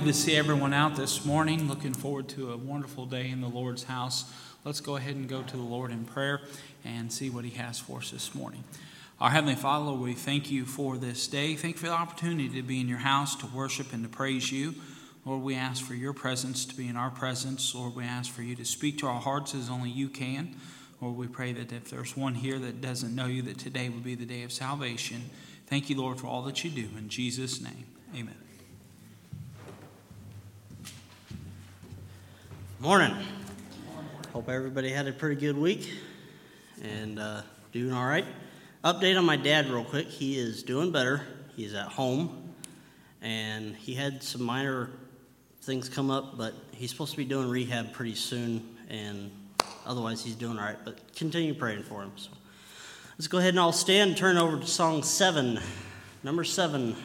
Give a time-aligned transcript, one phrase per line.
[0.00, 0.04] good.
[0.06, 1.68] To see everyone out this morning.
[1.68, 4.24] Looking forward to a wonderful day in the Lord's house.
[4.64, 6.40] Let's go ahead and go to the Lord in prayer
[6.84, 8.64] and see what He has for us this morning.
[9.20, 11.54] Our Heavenly Father, we thank you for this day.
[11.54, 14.50] Thank you for the opportunity to be in your house, to worship and to praise
[14.50, 14.74] you.
[15.24, 17.72] Lord, we ask for your presence to be in our presence.
[17.72, 20.56] Lord, we ask for you to speak to our hearts as only you can.
[21.00, 24.02] Lord, we pray that if there's one here that doesn't know you, that today would
[24.02, 25.30] be the day of salvation.
[25.68, 26.88] Thank you, Lord, for all that you do.
[26.98, 28.43] In Jesus' name, amen.
[32.84, 33.16] Morning.
[34.34, 35.90] Hope everybody had a pretty good week
[36.82, 37.40] and uh,
[37.72, 38.26] doing all right.
[38.84, 40.06] Update on my dad, real quick.
[40.06, 41.22] He is doing better.
[41.56, 42.52] He's at home
[43.22, 44.90] and he had some minor
[45.62, 49.30] things come up, but he's supposed to be doing rehab pretty soon and
[49.86, 50.76] otherwise he's doing all right.
[50.84, 52.12] But continue praying for him.
[52.16, 52.32] So
[53.16, 55.58] let's go ahead and all stand and turn over to song seven,
[56.22, 56.96] number seven.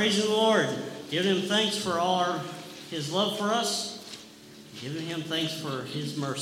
[0.00, 0.66] Praising the Lord,
[1.10, 2.40] giving Him thanks for all our,
[2.90, 4.18] His love for us,
[4.80, 6.39] giving Him thanks for His mercy.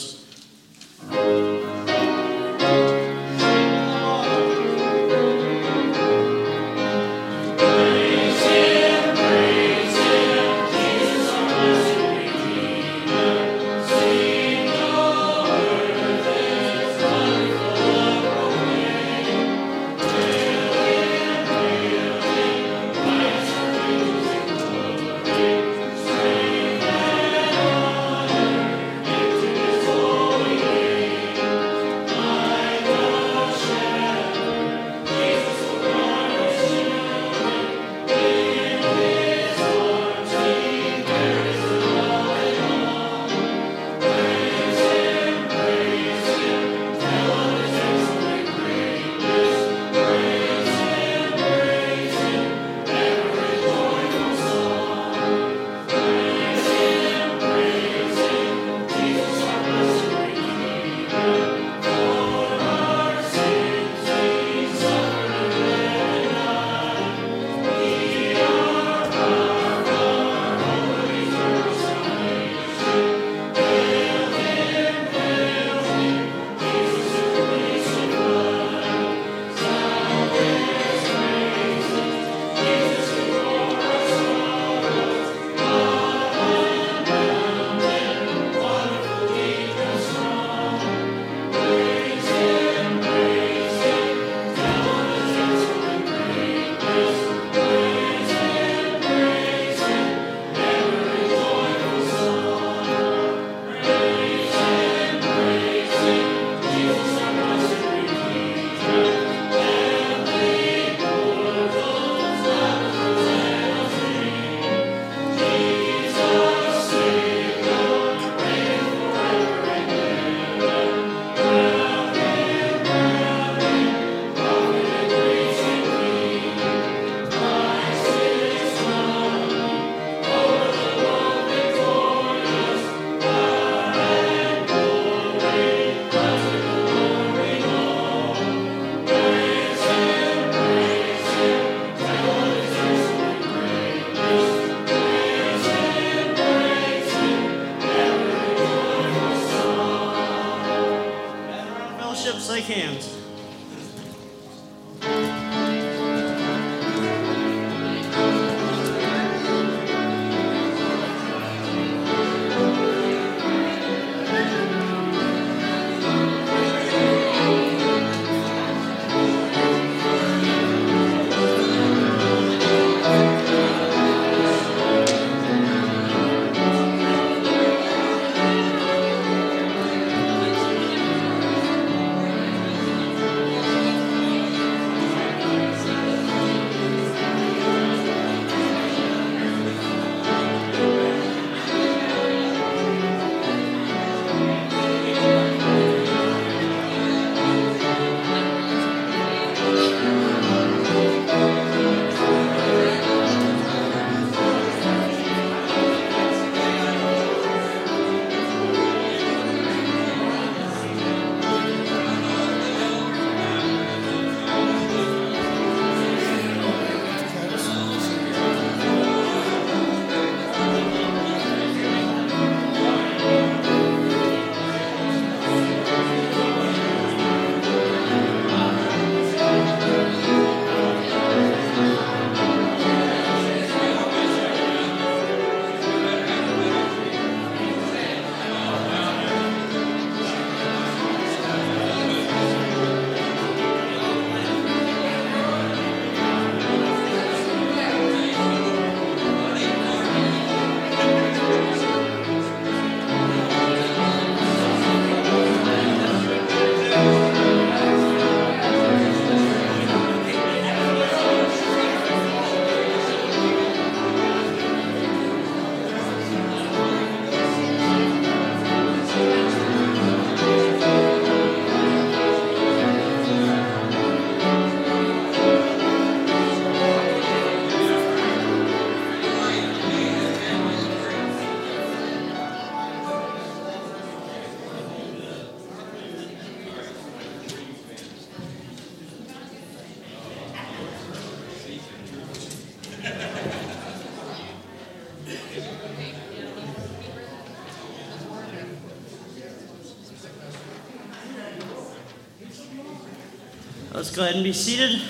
[303.98, 305.02] Let's go ahead and be seated.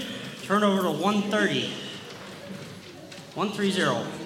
[0.44, 1.70] Turn over to 130.
[3.34, 4.17] 130.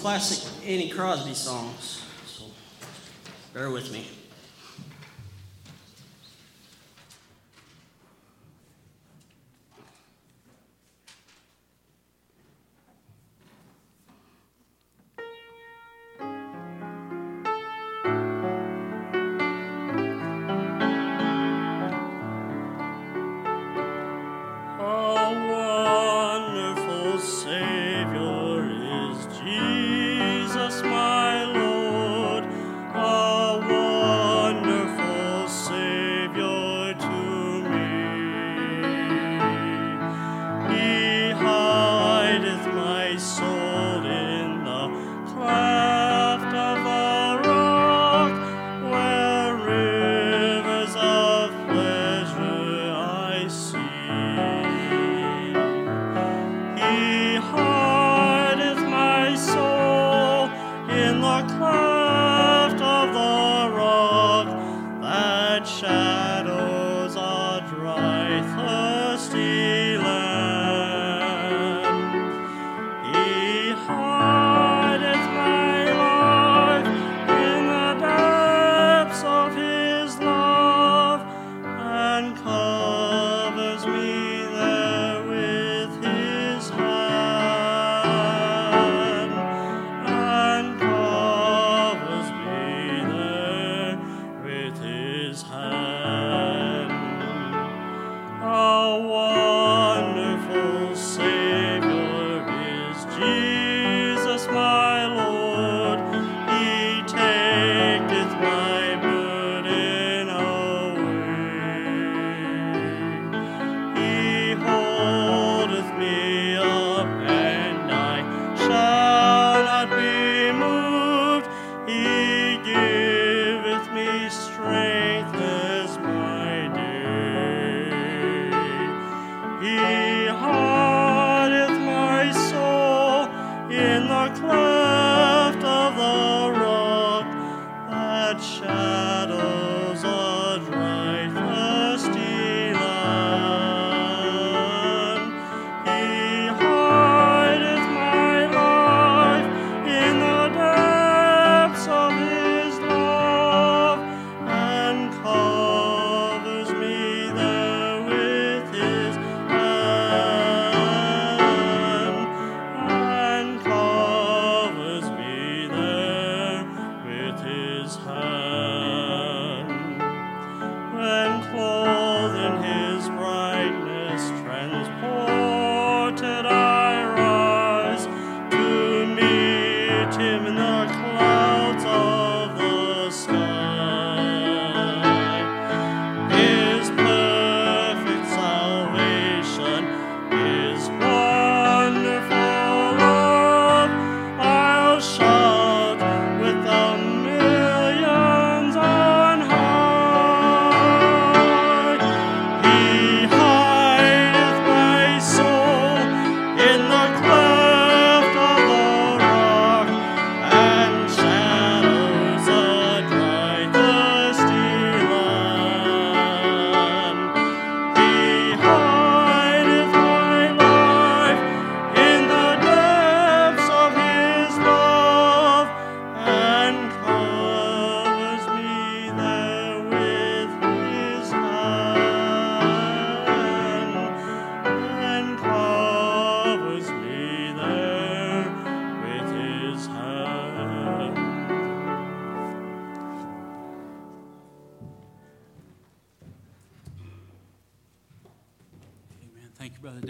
[0.00, 1.69] Classic Fanny Crosby songs.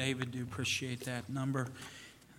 [0.00, 1.68] Appreciate that number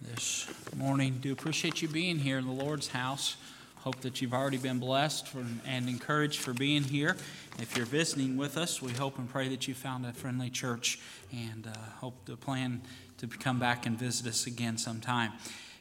[0.01, 1.19] this morning.
[1.21, 3.35] Do appreciate you being here in the Lord's house.
[3.81, 7.15] Hope that you've already been blessed for, and encouraged for being here.
[7.59, 10.99] If you're visiting with us, we hope and pray that you found a friendly church
[11.31, 12.81] and uh, hope to plan
[13.19, 15.31] to come back and visit us again sometime.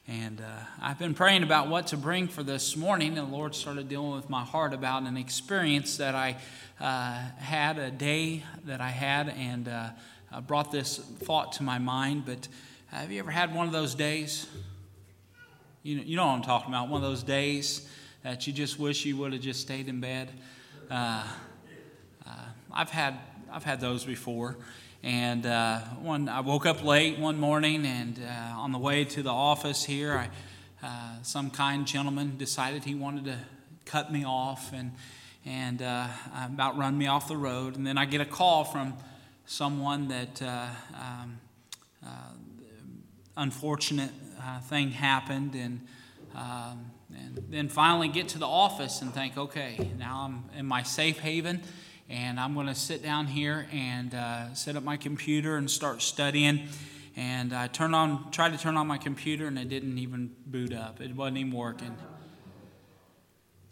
[0.07, 0.45] And uh,
[0.83, 4.13] I've been praying about what to bring for this morning, and the Lord started dealing
[4.13, 6.37] with my heart about an experience that I
[6.79, 9.69] uh, had, a day that I had, and
[10.33, 12.25] uh, brought this thought to my mind.
[12.27, 12.49] But
[12.89, 14.47] have you ever had one of those days?
[15.83, 17.89] You know, you know what I'm talking about, one of those days
[18.23, 20.31] that you just wish you would have just stayed in bed.
[20.91, 21.25] Uh,
[22.27, 22.31] uh,
[22.73, 23.19] I've had
[23.53, 24.57] I've had those before.
[25.03, 29.23] And uh, one, I woke up late one morning, and uh, on the way to
[29.23, 33.39] the office here, I, uh, some kind gentleman decided he wanted to
[33.87, 34.93] cut me off and
[35.47, 36.07] and uh,
[36.45, 37.77] about run me off the road.
[37.77, 38.95] And then I get a call from
[39.51, 41.41] someone that uh, um,
[42.07, 42.09] uh,
[43.37, 44.13] unfortunate
[44.69, 45.81] thing happened, and
[46.35, 50.85] um, and then finally get to the office and think, okay, now I'm in my
[50.85, 51.61] safe haven
[52.09, 56.03] and I'm going to sit down here and uh, set up my computer and start
[56.03, 56.69] studying.
[57.17, 60.75] And I turned on, tried to turn on my computer, and it didn't even boot
[60.75, 61.01] up.
[61.01, 61.97] It wasn't even working.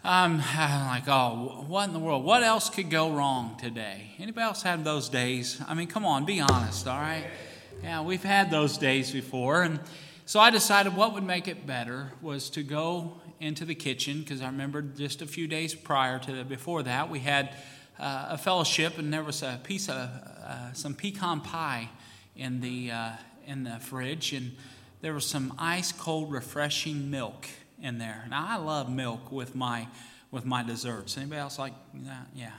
[0.05, 2.25] I'm like, oh, what in the world?
[2.25, 4.13] What else could go wrong today?
[4.19, 5.61] Anybody else had those days?
[5.67, 7.27] I mean, come on, be honest, all right?
[7.83, 9.81] Yeah, we've had those days before, and
[10.25, 14.41] so I decided what would make it better was to go into the kitchen because
[14.41, 17.51] I remember just a few days prior to before that we had
[17.99, 21.89] uh, a fellowship, and there was a piece of uh, some pecan pie
[22.37, 23.11] in the uh,
[23.47, 24.55] in the fridge, and
[25.01, 27.49] there was some ice cold, refreshing milk
[27.83, 28.27] in there.
[28.31, 29.89] Now I love milk with my
[30.31, 31.17] with my desserts.
[31.17, 31.73] Anybody else like
[32.05, 32.27] that?
[32.35, 32.51] Yeah.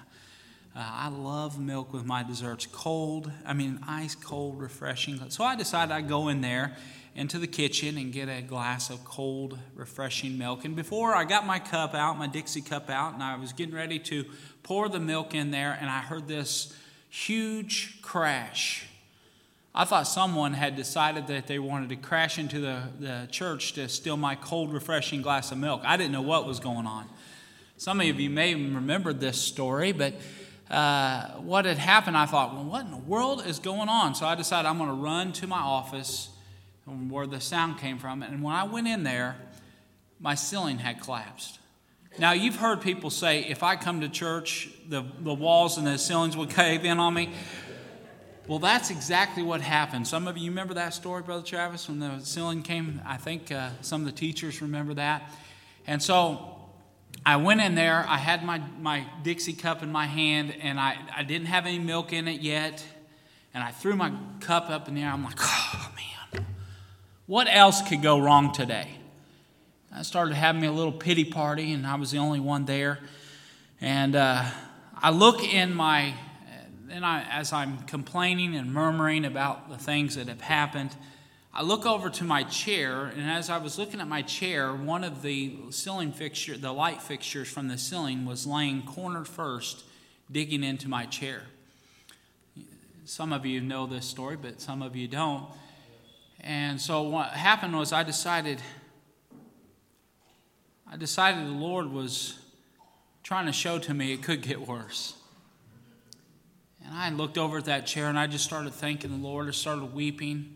[0.75, 3.31] Uh, I love milk with my desserts, cold.
[3.45, 5.29] I mean, ice cold, refreshing.
[5.29, 6.77] So I decided I'd go in there
[7.15, 10.65] into the kitchen and get a glass of cold, refreshing milk.
[10.65, 13.75] And before I got my cup out, my Dixie cup out, and I was getting
[13.75, 14.25] ready to
[14.63, 16.73] pour the milk in there, and I heard this
[17.09, 18.85] huge crash.
[19.79, 23.87] I thought someone had decided that they wanted to crash into the, the church to
[23.87, 25.83] steal my cold, refreshing glass of milk.
[25.85, 27.07] I didn't know what was going on.
[27.77, 30.15] Some of you may remember this story, but
[30.69, 34.15] uh, what had happened, I thought, well, what in the world is going on?
[34.15, 36.27] So I decided I'm going to run to my office
[36.85, 38.21] where the sound came from.
[38.21, 39.37] And when I went in there,
[40.19, 41.57] my ceiling had collapsed.
[42.17, 45.97] Now, you've heard people say, if I come to church, the, the walls and the
[45.97, 47.31] ceilings will cave in on me.
[48.49, 50.07] Well, that's exactly what happened.
[50.07, 52.99] Some of you remember that story, Brother Travis, when the ceiling came?
[53.05, 55.31] I think uh, some of the teachers remember that.
[55.85, 56.57] And so
[57.23, 60.97] I went in there, I had my, my Dixie cup in my hand, and I,
[61.15, 62.83] I didn't have any milk in it yet.
[63.53, 65.11] And I threw my cup up in the air.
[65.11, 65.91] I'm like, oh,
[66.33, 66.43] man,
[67.27, 68.89] what else could go wrong today?
[69.95, 72.97] I started having me a little pity party, and I was the only one there.
[73.79, 74.43] And uh,
[74.97, 76.15] I look in my,
[76.91, 80.95] and I, as I'm complaining and murmuring about the things that have happened,
[81.53, 85.03] I look over to my chair, and as I was looking at my chair, one
[85.03, 89.83] of the ceiling fixture, the light fixtures from the ceiling, was laying corner first,
[90.31, 91.43] digging into my chair.
[93.05, 95.45] Some of you know this story, but some of you don't.
[96.41, 98.61] And so what happened was I decided
[100.91, 102.39] I decided the Lord was
[103.21, 105.18] trying to show to me it could get worse.
[106.89, 109.47] And I looked over at that chair and I just started thanking the Lord.
[109.47, 110.55] I started weeping.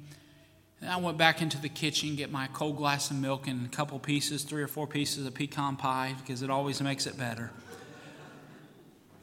[0.82, 3.70] And I went back into the kitchen, get my cold glass of milk and a
[3.70, 7.52] couple pieces, three or four pieces of pecan pie, because it always makes it better.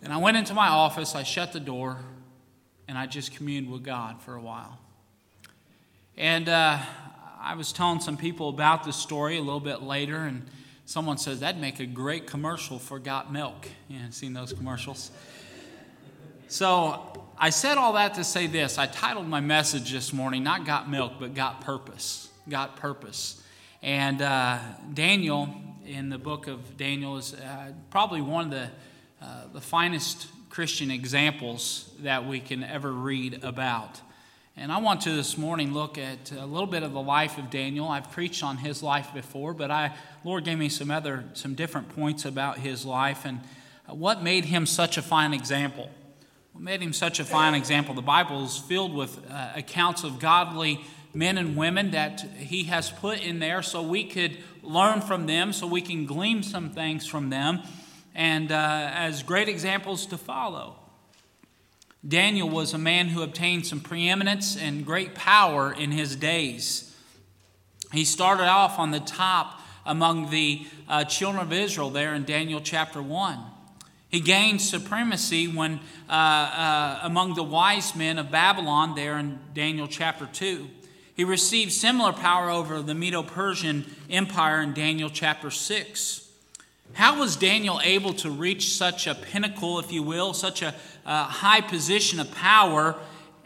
[0.04, 1.98] And I went into my office, I shut the door,
[2.86, 4.78] and I just communed with God for a while.
[6.16, 6.78] And uh,
[7.40, 10.46] I was telling some people about this story a little bit later, and
[10.90, 13.68] Someone says that'd make a great commercial for Got Milk.
[13.86, 15.12] You know, seen those commercials?
[16.50, 18.76] So I said all that to say this.
[18.76, 22.28] I titled my message this morning, not Got Milk, but Got Purpose.
[22.48, 23.40] Got Purpose.
[23.82, 24.58] And uh,
[24.92, 25.48] Daniel,
[25.86, 28.68] in the book of Daniel, is uh, probably one of the,
[29.22, 34.00] uh, the finest Christian examples that we can ever read about.
[34.56, 37.48] And I want to this morning look at a little bit of the life of
[37.48, 37.86] Daniel.
[37.86, 41.90] I've preached on his life before, but I, Lord gave me some other, some different
[41.90, 43.38] points about his life and
[43.86, 45.90] what made him such a fine example.
[46.60, 47.94] Made him such a fine example?
[47.94, 52.90] The Bible is filled with uh, accounts of godly men and women that he has
[52.90, 57.06] put in there so we could learn from them, so we can glean some things
[57.06, 57.62] from them,
[58.14, 60.76] and uh, as great examples to follow.
[62.06, 66.94] Daniel was a man who obtained some preeminence and great power in his days.
[67.90, 72.60] He started off on the top among the uh, children of Israel there in Daniel
[72.60, 73.49] chapter 1.
[74.10, 79.86] He gained supremacy when uh, uh, among the wise men of Babylon there in Daniel
[79.86, 80.68] chapter 2.
[81.14, 86.28] He received similar power over the Medo Persian Empire in Daniel chapter 6.
[86.94, 90.74] How was Daniel able to reach such a pinnacle, if you will, such a,
[91.06, 92.96] a high position of power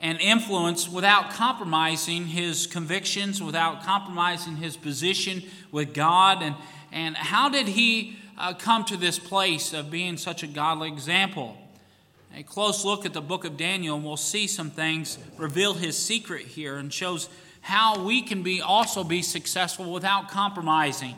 [0.00, 6.42] and influence without compromising his convictions, without compromising his position with God?
[6.42, 6.54] And,
[6.90, 11.56] and how did he uh, come to this place of being such a godly example?
[12.36, 15.96] A close look at the book of Daniel, and we'll see some things reveal his
[15.96, 17.28] secret here and shows
[17.60, 21.14] how we can be also be successful without compromising.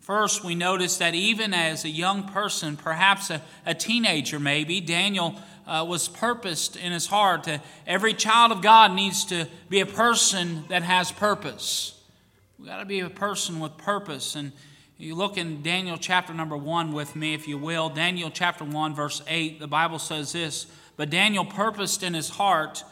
[0.00, 5.34] First, we notice that even as a young person, perhaps a, a teenager maybe, Daniel
[5.66, 7.46] uh, was purposed in his heart
[7.86, 12.00] every child of God needs to be a person that has purpose.
[12.58, 14.34] We've got to be a person with purpose.
[14.34, 14.52] And
[14.98, 17.88] you look in Daniel chapter number 1 with me, if you will.
[17.88, 22.82] Daniel chapter 1, verse 8, the Bible says this But Daniel purposed in his heart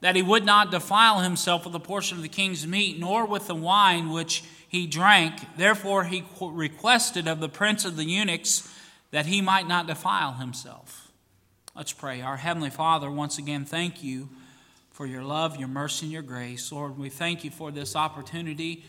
[0.00, 3.46] that he would not defile himself with a portion of the king's meat, nor with
[3.46, 5.34] the wine which he drank.
[5.56, 8.68] Therefore, he requested of the prince of the eunuchs
[9.12, 11.12] that he might not defile himself.
[11.76, 12.20] Let's pray.
[12.22, 14.30] Our Heavenly Father, once again, thank you
[14.90, 16.72] for your love, your mercy, and your grace.
[16.72, 18.84] Lord, we thank you for this opportunity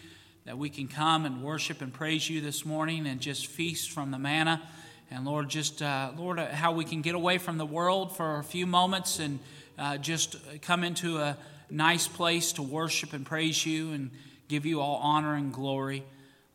[0.46, 4.12] that we can come and worship and praise you this morning and just feast from
[4.12, 4.62] the manna.
[5.10, 8.40] And Lord, just, uh, Lord, uh, how we can get away from the world for
[8.40, 9.40] a few moments and
[9.78, 11.38] uh, just come into a
[11.70, 14.12] nice place to worship and praise you and
[14.50, 16.04] give you all honor and glory.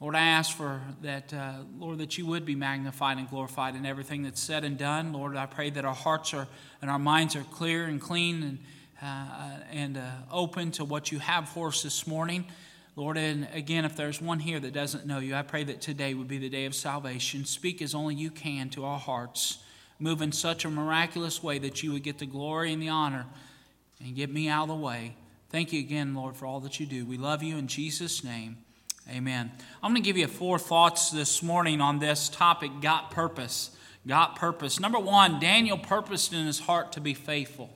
[0.01, 3.87] Lord, I ask for that, uh, Lord, that you would be magnified and glorified in
[3.87, 5.13] everything that's said and done.
[5.13, 6.47] Lord, I pray that our hearts are
[6.83, 8.59] and our minds are clear and clean and,
[9.03, 12.45] uh, and uh, open to what you have for us this morning.
[12.99, 16.15] Lord, and again, if there's one here that doesn't know you, I pray that today
[16.15, 17.45] would be the day of salvation.
[17.45, 19.59] Speak as only you can to our hearts.
[20.01, 23.27] Move in such a miraculous way that you would get the glory and the honor
[24.05, 25.15] and get me out of the way.
[25.49, 27.07] Thank you again, Lord, for all that you do.
[27.07, 28.57] We love you in Jesus' name.
[29.09, 29.53] Amen.
[29.81, 33.71] I'm going to give you four thoughts this morning on this topic got purpose.
[34.09, 34.81] Got purpose.
[34.81, 37.71] Number one, Daniel purposed in his heart to be faithful.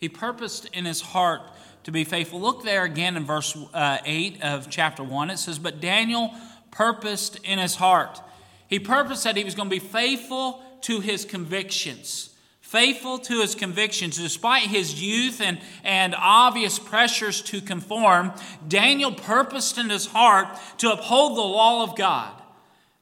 [0.00, 1.42] He purposed in his heart
[1.84, 2.40] to be faithful.
[2.40, 5.30] Look there again in verse uh, 8 of chapter 1.
[5.30, 6.32] It says, But Daniel
[6.70, 8.20] purposed in his heart.
[8.66, 12.30] He purposed that he was going to be faithful to his convictions
[12.70, 18.32] faithful to his convictions despite his youth and, and obvious pressures to conform
[18.68, 20.46] daniel purposed in his heart
[20.78, 22.39] to uphold the law of god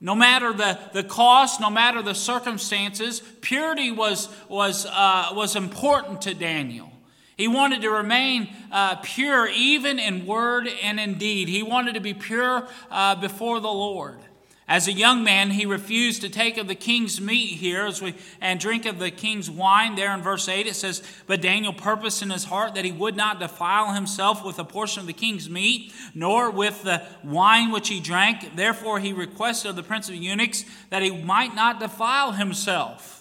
[0.00, 6.22] no matter the, the cost no matter the circumstances purity was, was, uh, was important
[6.22, 6.92] to daniel.
[7.36, 11.48] He wanted to remain uh, pure even in word and in deed.
[11.48, 14.18] He wanted to be pure uh, before the lord
[14.68, 18.14] as a young man, he refused to take of the king's meat here as we,
[18.38, 19.94] and drink of the king's wine.
[19.94, 23.16] There in verse 8, it says, But Daniel purposed in his heart that he would
[23.16, 27.88] not defile himself with a portion of the king's meat, nor with the wine which
[27.88, 28.56] he drank.
[28.56, 33.17] Therefore, he requested of the prince of eunuchs that he might not defile himself.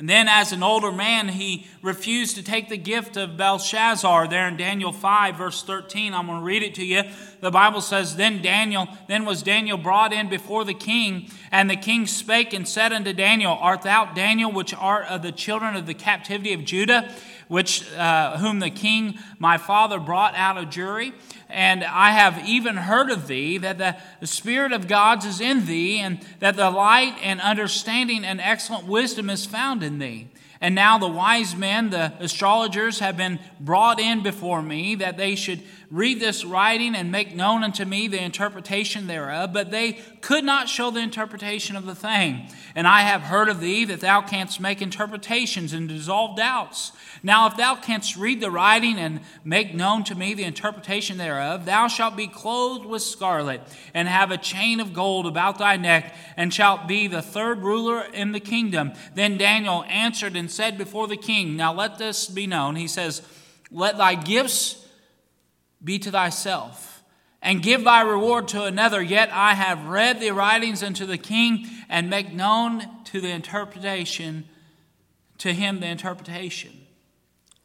[0.00, 4.48] And then, as an older man, he refused to take the gift of Belshazzar there
[4.48, 6.14] in Daniel 5, verse 13.
[6.14, 7.02] I'm going to read it to you.
[7.42, 11.76] The Bible says, Then Daniel, then was Daniel brought in before the king, and the
[11.76, 15.84] king spake and said unto Daniel, Art thou Daniel, which art of the children of
[15.84, 17.14] the captivity of Judah,
[17.48, 21.12] which uh, whom the king my father brought out of Jewry?
[21.52, 25.98] And I have even heard of thee that the, Spirit of God is in thee,
[25.98, 30.28] and that the light and understanding and excellent wisdom is found in thee.
[30.60, 35.34] And now the wise men, the astrologers, have been brought in before me, that they
[35.34, 40.44] should read this writing and make known unto me the interpretation thereof, but they could
[40.44, 42.48] not show the interpretation of the thing.
[42.76, 46.92] And I have heard of thee that thou canst make interpretations and dissolve doubts.
[47.24, 51.64] Now, if thou canst read the writing and make known to me the interpretation thereof,
[51.64, 53.60] thou shalt be clothed with scarlet,
[53.92, 58.02] and have a chain of gold about thy neck, and shalt be the third ruler
[58.02, 58.92] in the kingdom.
[59.16, 62.76] Then Daniel answered and said before the king, Now let this be known.
[62.76, 63.22] He says,
[63.72, 64.86] Let thy gifts
[65.82, 67.02] be to thyself,
[67.42, 69.00] and give thy reward to another.
[69.00, 74.44] Yet I have read the writings unto the king, and make known to the interpretation,
[75.38, 76.72] to him the interpretation.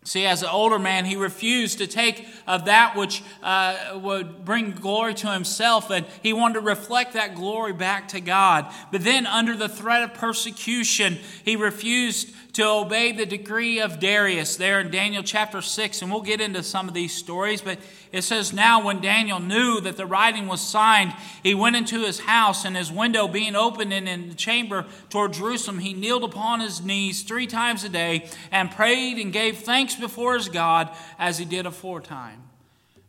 [0.05, 4.71] See, as an older man, he refused to take of that which uh, would bring
[4.71, 8.71] glory to himself, and he wanted to reflect that glory back to God.
[8.91, 14.57] But then, under the threat of persecution, he refused to obey the decree of Darius
[14.57, 16.01] there in Daniel chapter 6.
[16.01, 17.79] And we'll get into some of these stories, but
[18.15, 22.21] it says, Now when Daniel knew that the writing was signed, he went into his
[22.21, 26.61] house, and his window being open and in the chamber toward Jerusalem, he kneeled upon
[26.61, 31.37] his knees three times a day and prayed and gave thanks before his God as
[31.37, 32.41] he did aforetime.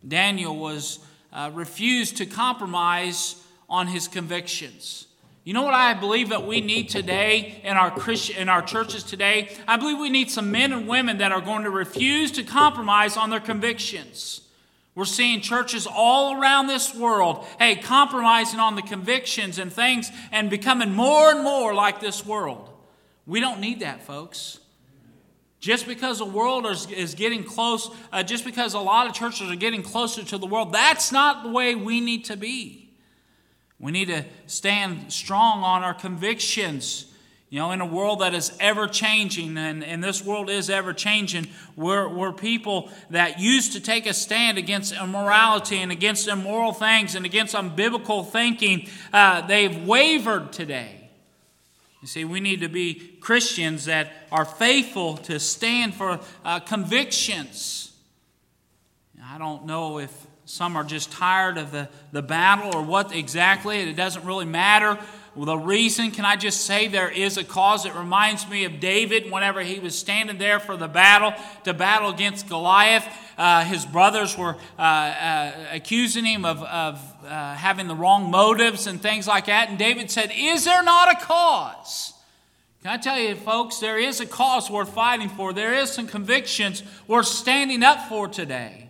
[0.07, 0.99] Daniel was
[1.33, 5.07] uh, refused to compromise on his convictions.
[5.45, 9.05] You know what I believe that we need today in our Christian in our churches
[9.05, 9.57] today?
[9.69, 13.17] I believe we need some men and women that are going to refuse to compromise
[13.17, 14.41] on their convictions.
[14.97, 20.49] We're seeing churches all around this world, hey, compromising on the convictions and things and
[20.49, 22.71] becoming more and more like this world.
[23.27, 24.59] We don't need that, folks.
[25.61, 29.51] Just because the world is, is getting close, uh, just because a lot of churches
[29.51, 32.89] are getting closer to the world, that's not the way we need to be.
[33.79, 37.13] We need to stand strong on our convictions.
[37.49, 40.93] You know, in a world that is ever changing, and, and this world is ever
[40.93, 46.73] changing, we're, we're people that used to take a stand against immorality and against immoral
[46.73, 48.89] things and against unbiblical thinking.
[49.13, 51.09] Uh, they've wavered today.
[52.03, 57.93] You see, we need to be Christians that are faithful to stand for uh, convictions.
[59.25, 63.81] I don't know if some are just tired of the, the battle or what exactly.
[63.81, 64.99] It doesn't really matter.
[65.37, 67.85] Well, the reason, can I just say there is a cause?
[67.85, 72.09] It reminds me of David whenever he was standing there for the battle to battle
[72.09, 73.07] against Goliath.
[73.37, 78.87] Uh, his brothers were uh, uh, accusing him of, of uh, having the wrong motives
[78.87, 79.69] and things like that.
[79.69, 82.15] And David said, Is there not a cause?
[82.83, 85.53] Can I tell you, folks, there is a cause worth fighting for.
[85.53, 88.89] There is some convictions worth standing up for today.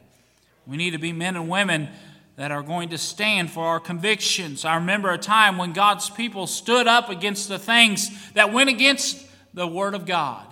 [0.64, 1.88] We need to be men and women
[2.36, 4.64] that are going to stand for our convictions.
[4.64, 9.26] I remember a time when God's people stood up against the things that went against
[9.54, 10.46] the Word of God.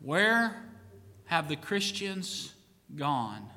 [0.00, 0.60] Where
[1.26, 2.52] have the Christians
[2.94, 3.48] gone?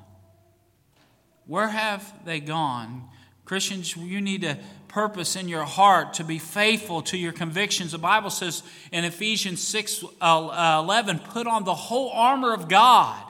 [1.46, 3.08] Where have they gone?
[3.44, 7.92] Christians, you need to purpose in your heart to be faithful to your convictions.
[7.92, 13.20] The Bible says in Ephesians 6 uh, 11, put on the whole armor of God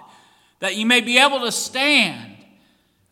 [0.59, 2.32] that you may be able to stand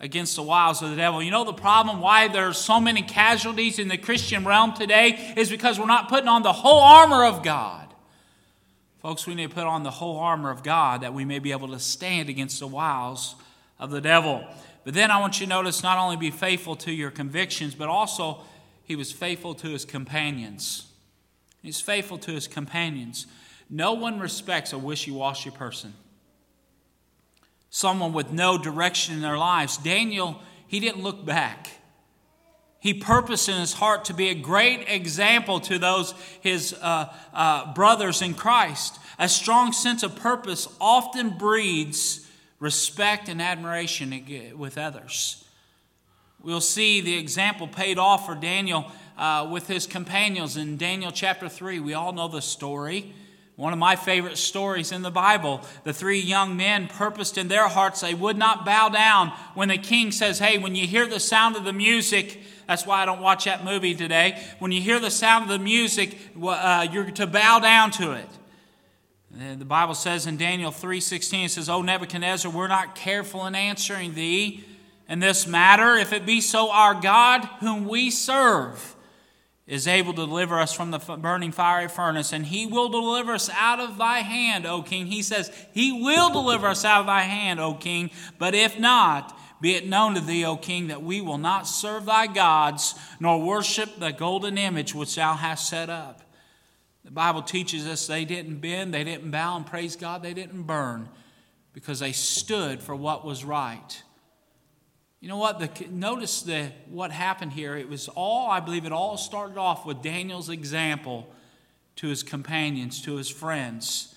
[0.00, 1.22] against the wiles of the devil.
[1.22, 5.50] You know the problem why there's so many casualties in the Christian realm today is
[5.50, 7.86] because we're not putting on the whole armor of God.
[9.02, 11.52] Folks, we need to put on the whole armor of God that we may be
[11.52, 13.34] able to stand against the wiles
[13.78, 14.44] of the devil.
[14.84, 17.88] But then I want you to notice not only be faithful to your convictions, but
[17.88, 18.40] also
[18.84, 20.86] he was faithful to his companions.
[21.62, 23.26] He's faithful to his companions.
[23.68, 25.94] No one respects a wishy washy person
[27.70, 29.76] someone with no direction in their lives.
[29.78, 31.70] Daniel, he didn't look back.
[32.80, 37.72] He purposed in his heart to be a great example to those his uh, uh,
[37.74, 38.98] brothers in Christ.
[39.18, 42.26] A strong sense of purpose often breeds
[42.58, 44.24] respect and admiration
[44.56, 45.44] with others.
[46.42, 51.50] We'll see the example paid off for Daniel uh, with his companions in Daniel chapter
[51.50, 51.80] 3.
[51.80, 53.12] We all know the story.
[53.60, 55.60] One of my favorite stories in the Bible.
[55.84, 59.76] The three young men purposed in their hearts they would not bow down when the
[59.76, 63.20] king says, Hey, when you hear the sound of the music, that's why I don't
[63.20, 64.42] watch that movie today.
[64.60, 68.30] When you hear the sound of the music, uh, you're to bow down to it.
[69.38, 73.54] And the Bible says in Daniel 3:16, it says, "O Nebuchadnezzar, we're not careful in
[73.54, 74.64] answering thee
[75.06, 75.96] in this matter.
[75.96, 78.96] If it be so, our God, whom we serve,
[79.70, 83.48] is able to deliver us from the burning fiery furnace, and he will deliver us
[83.50, 85.06] out of thy hand, O king.
[85.06, 88.10] He says, He will deliver us out of thy hand, O king.
[88.36, 92.04] But if not, be it known to thee, O king, that we will not serve
[92.04, 96.20] thy gods, nor worship the golden image which thou hast set up.
[97.04, 100.64] The Bible teaches us they didn't bend, they didn't bow, and praise God, they didn't
[100.64, 101.08] burn
[101.72, 104.02] because they stood for what was right.
[105.20, 105.58] You know what?
[105.58, 107.76] The, notice the, what happened here.
[107.76, 111.30] It was all, I believe it all started off with Daniel's example
[111.96, 114.14] to his companions, to his friends.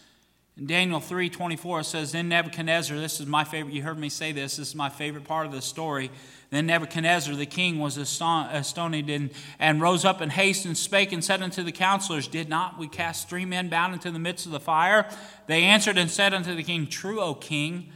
[0.55, 4.31] In Daniel 3:24 it says, Then Nebuchadnezzar, this is my favorite, you heard me say
[4.31, 6.11] this, this is my favorite part of the story.
[6.51, 11.23] Then Nebuchadnezzar the king was astonished and, and rose up in haste and spake and
[11.23, 14.51] said unto the counselors, Did not we cast three men bound into the midst of
[14.51, 15.09] the fire?
[15.47, 17.91] They answered and said unto the king, True, O king.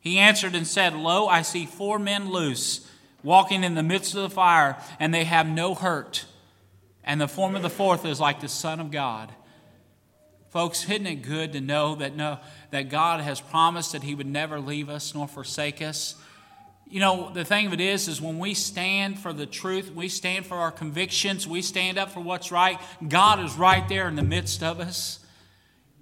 [0.00, 2.88] He answered and said, Lo, I see four men loose,
[3.22, 6.24] walking in the midst of the fire, and they have no hurt.
[7.04, 9.30] And the form of the fourth is like the Son of God.
[10.48, 12.38] Folks, isn't it good to know that, no,
[12.70, 16.16] that God has promised that He would never leave us nor forsake us?
[16.88, 20.08] You know, the thing of it is, is when we stand for the truth, we
[20.08, 24.16] stand for our convictions, we stand up for what's right, God is right there in
[24.16, 25.20] the midst of us.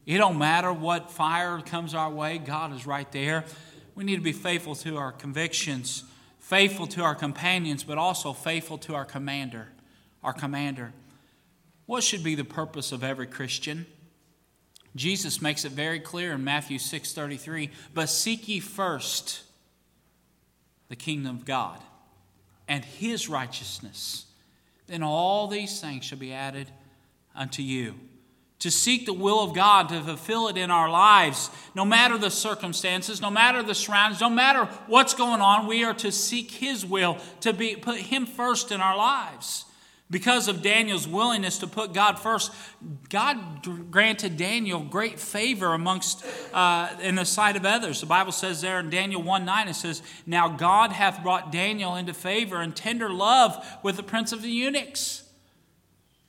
[0.06, 3.44] It don't matter what fire comes our way, God is right there.
[3.98, 6.04] We need to be faithful to our convictions,
[6.38, 9.72] faithful to our companions, but also faithful to our commander,
[10.22, 10.92] our commander.
[11.86, 13.86] What should be the purpose of every Christian?
[14.94, 19.40] Jesus makes it very clear in Matthew 6:33, "But seek ye first
[20.86, 21.82] the kingdom of God
[22.68, 24.26] and his righteousness,
[24.86, 26.70] then all these things shall be added
[27.34, 27.98] unto you."
[28.60, 32.30] To seek the will of God, to fulfill it in our lives, no matter the
[32.30, 36.84] circumstances, no matter the surroundings, no matter what's going on, we are to seek His
[36.84, 39.64] will, to be, put Him first in our lives.
[40.10, 42.50] Because of Daniel's willingness to put God first,
[43.10, 48.00] God granted Daniel great favor amongst uh, in the sight of others.
[48.00, 51.94] The Bible says there in Daniel 1 9, it says, Now God hath brought Daniel
[51.94, 55.27] into favor and tender love with the prince of the eunuchs.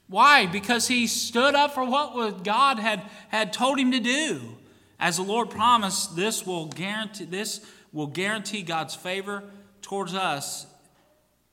[0.10, 0.48] Why?
[0.48, 4.42] Because he stood up for what God had, had told him to do.
[5.00, 9.44] As the Lord promised, this will guarantee this will guarantee God's favor
[9.82, 10.68] towards us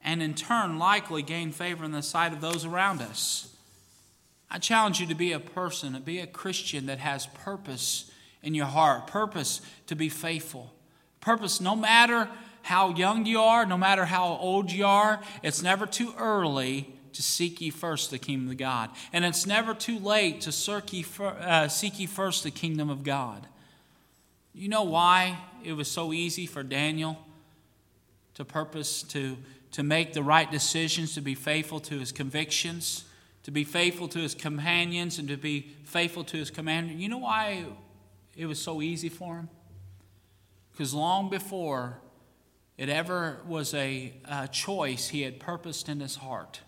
[0.03, 3.55] and in turn likely gain favor in the sight of those around us.
[4.51, 8.11] I challenge you to be a person, to be a Christian that has purpose
[8.43, 10.73] in your heart, purpose to be faithful.
[11.21, 12.29] Purpose, no matter
[12.63, 17.23] how young you are, no matter how old you are, it's never too early to
[17.23, 18.91] seek ye first the kingdom of God.
[19.13, 23.03] And it's never too late to seek ye, uh, seek ye first the kingdom of
[23.03, 23.47] God.
[24.55, 27.19] You know why it was so easy for Daniel
[28.35, 29.37] to purpose to
[29.77, 33.05] to make the right decisions, to be faithful to his convictions,
[33.43, 36.95] to be faithful to his companions, and to be faithful to his commander.
[36.95, 37.67] You know why
[38.35, 39.51] it was so easy for him?
[40.73, 41.99] Because long before
[42.79, 46.61] it ever was a, a choice, he had purposed in his heart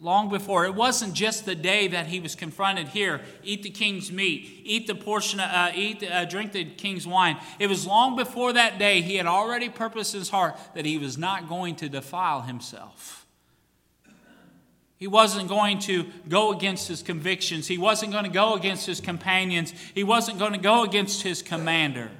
[0.00, 0.64] long before.
[0.64, 4.86] It wasn't just the day that he was confronted here, eat the king's meat, eat
[4.86, 7.36] the portion, uh, eat, uh, drink the king's wine.
[7.58, 10.98] It was long before that day he had already purposed in his heart that he
[10.98, 13.26] was not going to defile himself.
[14.98, 17.68] He wasn't going to go against his convictions.
[17.68, 19.72] He wasn't going to go against his companions.
[19.94, 22.10] He wasn't going to go against his commander.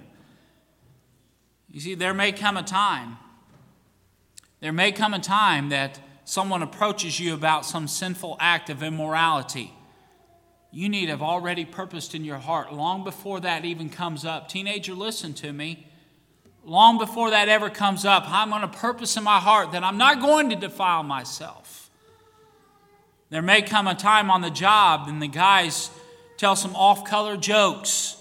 [1.70, 3.18] You see, there may come a time,
[4.60, 9.72] there may come a time that someone approaches you about some sinful act of immorality,
[10.70, 14.46] you need to have already purposed in your heart long before that even comes up.
[14.46, 15.86] Teenager, listen to me.
[16.66, 19.96] Long before that ever comes up, I'm going to purpose in my heart that I'm
[19.96, 21.90] not going to defile myself.
[23.30, 25.88] There may come a time on the job and the guys
[26.36, 28.17] tell some off color jokes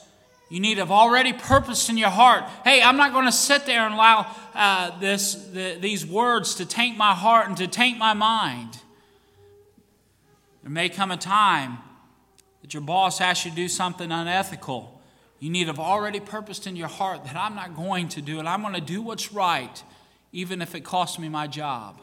[0.49, 3.65] you need to have already purposed in your heart hey, I'm not going to sit
[3.65, 7.97] there and allow uh, this, the, these words to taint my heart and to taint
[7.97, 8.77] my mind.
[10.63, 11.77] There may come a time
[12.61, 15.01] that your boss asks you to do something unethical.
[15.39, 18.39] You need to have already purposed in your heart that I'm not going to do
[18.39, 18.45] it.
[18.45, 19.83] I'm going to do what's right,
[20.31, 22.01] even if it costs me my job.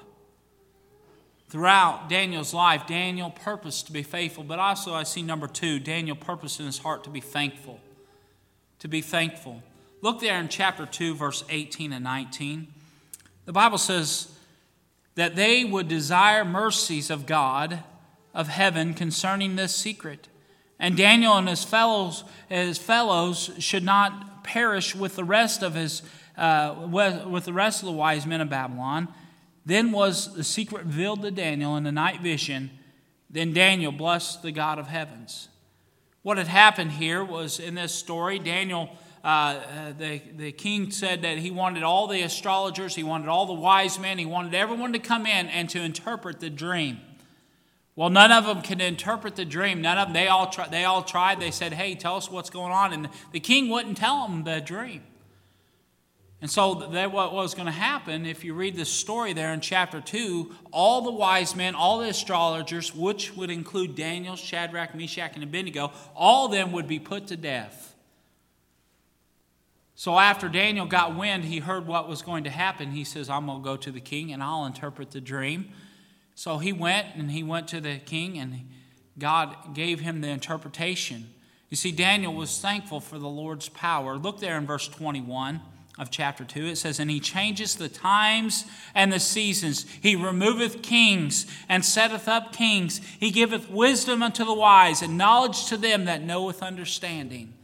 [1.48, 6.16] Throughout Daniel's life, Daniel purposed to be faithful, but also I see number two, Daniel
[6.16, 7.80] purposed in his heart to be thankful
[8.84, 9.62] to be thankful.
[10.02, 12.68] Look there in chapter 2, verse 18 and 19.
[13.46, 14.30] The Bible says
[15.14, 17.82] that they would desire mercies of God
[18.34, 20.28] of heaven concerning this secret.
[20.78, 26.02] And Daniel and his fellows, his fellows should not perish with the rest of his
[26.36, 29.08] uh, with the rest of the wise men of Babylon.
[29.64, 32.70] Then was the secret revealed to Daniel in the night vision.
[33.30, 35.48] Then Daniel blessed the God of heavens.
[36.24, 38.88] What had happened here was in this story, Daniel,
[39.22, 43.44] uh, uh, the, the king said that he wanted all the astrologers, he wanted all
[43.44, 46.98] the wise men, he wanted everyone to come in and to interpret the dream.
[47.94, 49.82] Well, none of them could interpret the dream.
[49.82, 51.40] None of them, they all, try, they all tried.
[51.40, 52.94] They said, hey, tell us what's going on.
[52.94, 55.02] And the king wouldn't tell them the dream.
[56.44, 59.60] And so, that what was going to happen, if you read this story there in
[59.60, 65.30] chapter 2, all the wise men, all the astrologers, which would include Daniel, Shadrach, Meshach,
[65.36, 67.96] and Abednego, all of them would be put to death.
[69.94, 72.90] So, after Daniel got wind, he heard what was going to happen.
[72.90, 75.70] He says, I'm going to go to the king and I'll interpret the dream.
[76.34, 78.68] So, he went and he went to the king, and
[79.18, 81.32] God gave him the interpretation.
[81.70, 84.18] You see, Daniel was thankful for the Lord's power.
[84.18, 85.62] Look there in verse 21
[85.96, 88.64] of chapter 2, it says, And he changes the times
[88.94, 89.86] and the seasons.
[90.02, 93.00] He removeth kings and setteth up kings.
[93.20, 97.54] He giveth wisdom unto the wise and knowledge to them that knoweth understanding.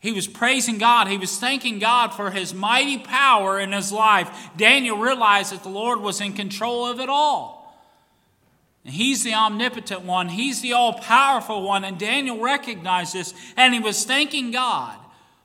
[0.00, 1.08] He was praising God.
[1.08, 4.50] He was thanking God for his mighty power in his life.
[4.56, 7.56] Daniel realized that the Lord was in control of it all.
[8.84, 11.84] He's the omnipotent one, he's the all powerful one.
[11.84, 14.96] And Daniel recognized this, and he was thanking God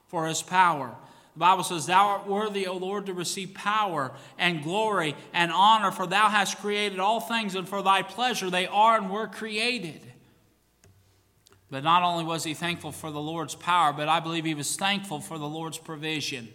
[0.07, 0.95] for his power.
[1.34, 5.91] The Bible says, Thou art worthy, O Lord, to receive power and glory and honor,
[5.91, 10.01] for thou hast created all things, and for thy pleasure they are and were created.
[11.69, 14.75] But not only was he thankful for the Lord's power, but I believe he was
[14.75, 16.49] thankful for the Lord's provision.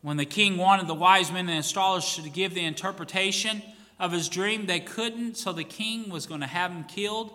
[0.00, 3.62] When the king wanted the wise men and astrologers to give the interpretation,
[4.02, 4.66] of his dream.
[4.66, 7.32] They couldn't, so the king was going to have him killed.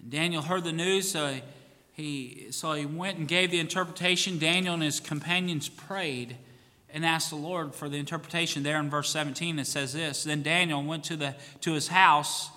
[0.00, 1.42] And Daniel heard the news, so he,
[1.98, 4.38] so he went and gave the interpretation.
[4.38, 6.36] Daniel and his companions prayed
[6.90, 8.62] and asked the Lord for the interpretation.
[8.62, 12.50] There in verse 17, it says this Then Daniel went to, the, to his house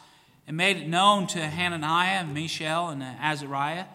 [0.45, 3.85] and made it known to Hananiah, Mishael, and Azariah,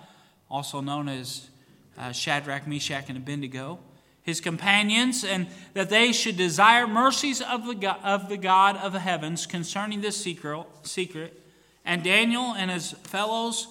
[0.51, 1.49] also known as
[1.97, 3.78] uh, Shadrach, Meshach, and Abednego
[4.26, 8.92] his companions, and that they should desire mercies of the God, of the God of
[8.92, 11.40] the heavens concerning this secret, secret,
[11.84, 13.68] and Daniel and his fellows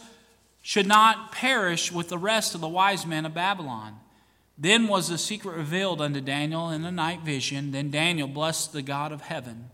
[0.68, 4.00] should not perish with the rest of the wise men of Babylon.
[4.58, 7.70] Then was the secret revealed unto Daniel in a night vision.
[7.70, 9.70] Then Daniel blessed the God of heaven.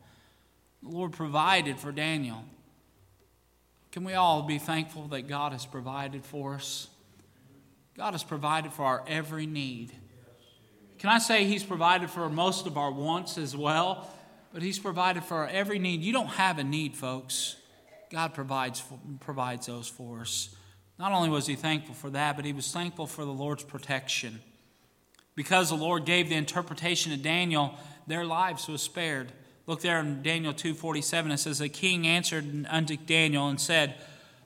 [0.83, 2.43] The Lord provided for Daniel.
[3.93, 6.89] Can we all be thankful that God has provided for us?
[7.95, 9.93] God has provided for our every need.
[10.99, 14.09] Can I say He's provided for most of our wants as well?
[14.51, 16.01] But He's provided for our every need.
[16.01, 17.55] You don't have a need, folks.
[18.09, 18.83] God provides,
[19.21, 20.53] provides those for us.
[21.01, 24.39] Not only was he thankful for that, but he was thankful for the Lord's protection.
[25.33, 27.73] Because the Lord gave the interpretation to Daniel,
[28.05, 29.31] their lives was spared.
[29.65, 33.95] Look there in Daniel 2:47 it says the king answered unto Daniel and said,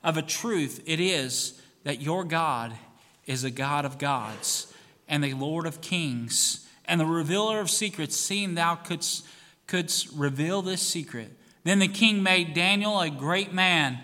[0.02, 2.78] "Of a truth it is that your God
[3.26, 4.74] is a God of gods
[5.10, 9.26] and the Lord of kings, and the revealer of secrets, seeing thou couldst,
[9.68, 11.38] couldst reveal this secret.
[11.66, 14.00] Then the king made Daniel a great man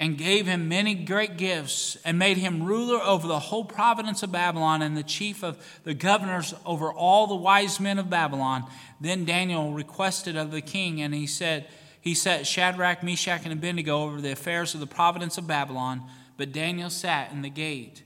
[0.00, 4.32] and gave him many great gifts and made him ruler over the whole province of
[4.32, 8.64] Babylon and the chief of the governors over all the wise men of Babylon.
[8.98, 11.68] Then Daniel requested of the king, and he said,
[12.00, 16.02] He set Shadrach, Meshach, and Abednego over the affairs of the province of Babylon,
[16.38, 18.02] but Daniel sat in the gate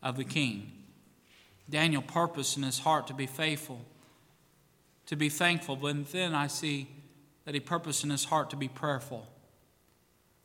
[0.00, 0.70] of the king.
[1.68, 3.80] Daniel purposed in his heart to be faithful,
[5.06, 6.86] to be thankful, but then I see
[7.46, 9.26] that he purposed in his heart to be prayerful.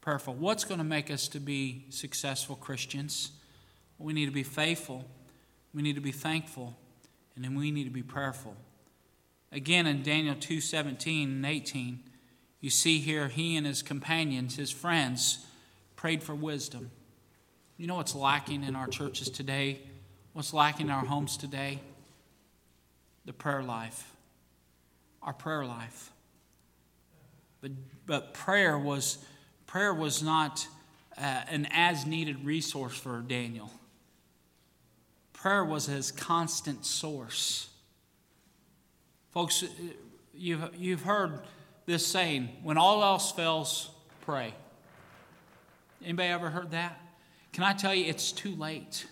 [0.07, 0.35] Prayerful.
[0.35, 3.31] What's going to make us to be successful Christians?
[3.99, 5.03] We need to be faithful.
[5.73, 6.77] We need to be thankful,
[7.35, 8.55] and then we need to be prayerful.
[9.51, 11.99] Again, in Daniel 2 17 and 18,
[12.61, 15.45] you see here he and his companions, his friends,
[15.97, 16.89] prayed for wisdom.
[17.75, 19.81] You know what's lacking in our churches today?
[20.31, 21.81] What's lacking in our homes today?
[23.25, 24.09] The prayer life.
[25.21, 26.13] Our prayer life.
[27.59, 27.71] But,
[28.05, 29.17] but prayer was
[29.67, 30.67] prayer was not
[31.17, 33.69] uh, an as needed resource for Daniel.
[35.33, 37.69] Prayer was his constant source.
[39.31, 39.63] Folks,
[40.33, 41.41] you've, you've heard
[41.85, 43.91] this saying when all else fails,
[44.21, 44.53] pray.
[46.03, 46.99] Anybody ever heard that?
[47.53, 49.05] Can I tell you, it's too late.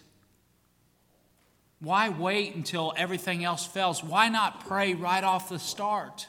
[1.79, 4.03] Why wait until everything else fails?
[4.03, 6.27] Why not pray right off the start?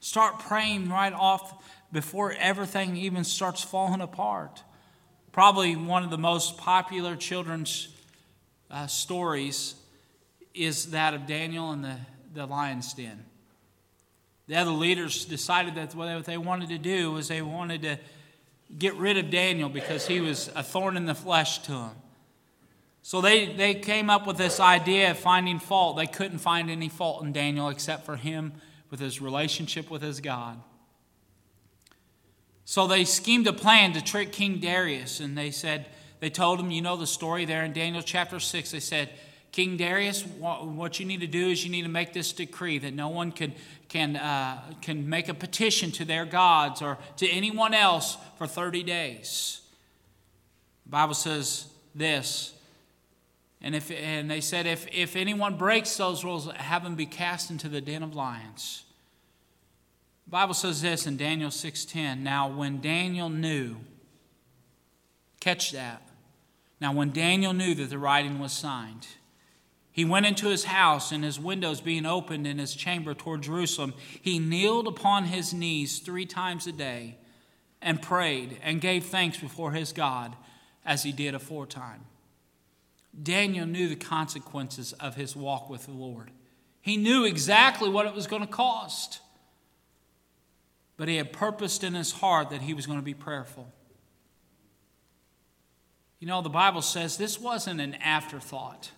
[0.00, 1.62] Start praying right off
[1.92, 4.62] before everything even starts falling apart.
[5.32, 7.88] Probably one of the most popular children's
[8.70, 9.74] uh, stories
[10.54, 11.96] is that of Daniel and the,
[12.34, 13.24] the lion's den.
[14.48, 17.98] The other leaders decided that what they wanted to do was they wanted to
[18.78, 21.90] get rid of Daniel because he was a thorn in the flesh to them.
[23.02, 25.96] So they, they came up with this idea of finding fault.
[25.96, 28.52] They couldn't find any fault in Daniel except for him
[28.90, 30.60] with his relationship with his God.
[32.66, 35.86] So they schemed a plan to trick King Darius, and they said,
[36.18, 38.72] they told him, you know the story there in Daniel chapter 6.
[38.72, 39.10] They said,
[39.52, 42.92] King Darius, what you need to do is you need to make this decree that
[42.92, 43.54] no one can,
[43.88, 48.82] can, uh, can make a petition to their gods or to anyone else for 30
[48.82, 49.60] days.
[50.86, 52.52] The Bible says this
[53.62, 57.50] and, if, and they said, if, if anyone breaks those rules, have him be cast
[57.50, 58.85] into the den of lions.
[60.26, 62.20] The Bible says this in Daniel 6.10.
[62.20, 63.76] Now, when Daniel knew,
[65.40, 66.02] catch that.
[66.80, 69.06] Now, when Daniel knew that the writing was signed,
[69.96, 73.94] He went into his house, and his windows being opened in his chamber toward Jerusalem,
[74.20, 77.16] he kneeled upon his knees three times a day
[77.80, 80.36] and prayed and gave thanks before his God
[80.84, 82.04] as he did aforetime.
[83.22, 86.30] Daniel knew the consequences of his walk with the Lord.
[86.82, 89.20] He knew exactly what it was going to cost.
[90.96, 93.70] But he had purposed in his heart that he was going to be prayerful.
[96.18, 98.90] You know, the Bible says this wasn't an afterthought.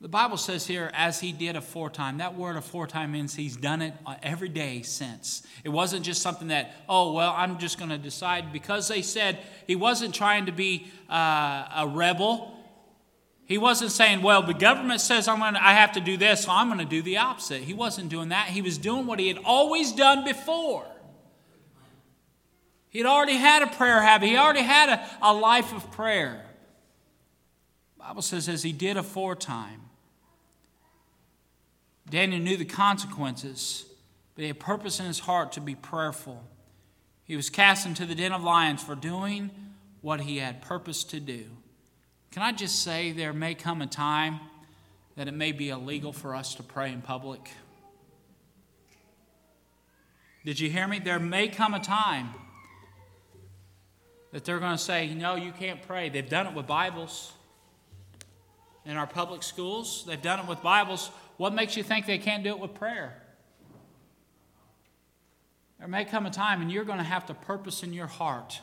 [0.00, 2.18] The Bible says here, as he did aforetime.
[2.18, 5.42] That word aforetime means he's done it uh, every day since.
[5.64, 8.52] It wasn't just something that, oh, well, I'm just going to decide.
[8.52, 12.55] Because they said he wasn't trying to be uh, a rebel.
[13.46, 16.50] He wasn't saying, well, the government says I'm gonna, I have to do this, so
[16.50, 17.62] I'm going to do the opposite.
[17.62, 18.48] He wasn't doing that.
[18.48, 20.84] He was doing what he had always done before.
[22.88, 26.44] He'd already had a prayer habit, he already had a, a life of prayer.
[27.96, 29.82] The Bible says, as he did aforetime.
[32.08, 33.84] Daniel knew the consequences,
[34.34, 36.42] but he had purpose in his heart to be prayerful.
[37.24, 39.50] He was cast into the den of lions for doing
[40.00, 41.44] what he had purpose to do.
[42.36, 44.40] Can I just say there may come a time
[45.16, 47.50] that it may be illegal for us to pray in public?
[50.44, 50.98] Did you hear me?
[50.98, 52.34] There may come a time
[54.32, 56.10] that they're going to say, no, you can't pray.
[56.10, 57.32] They've done it with Bibles
[58.84, 61.10] in our public schools, they've done it with Bibles.
[61.38, 63.16] What makes you think they can't do it with prayer?
[65.78, 68.60] There may come a time, and you're going to have to purpose in your heart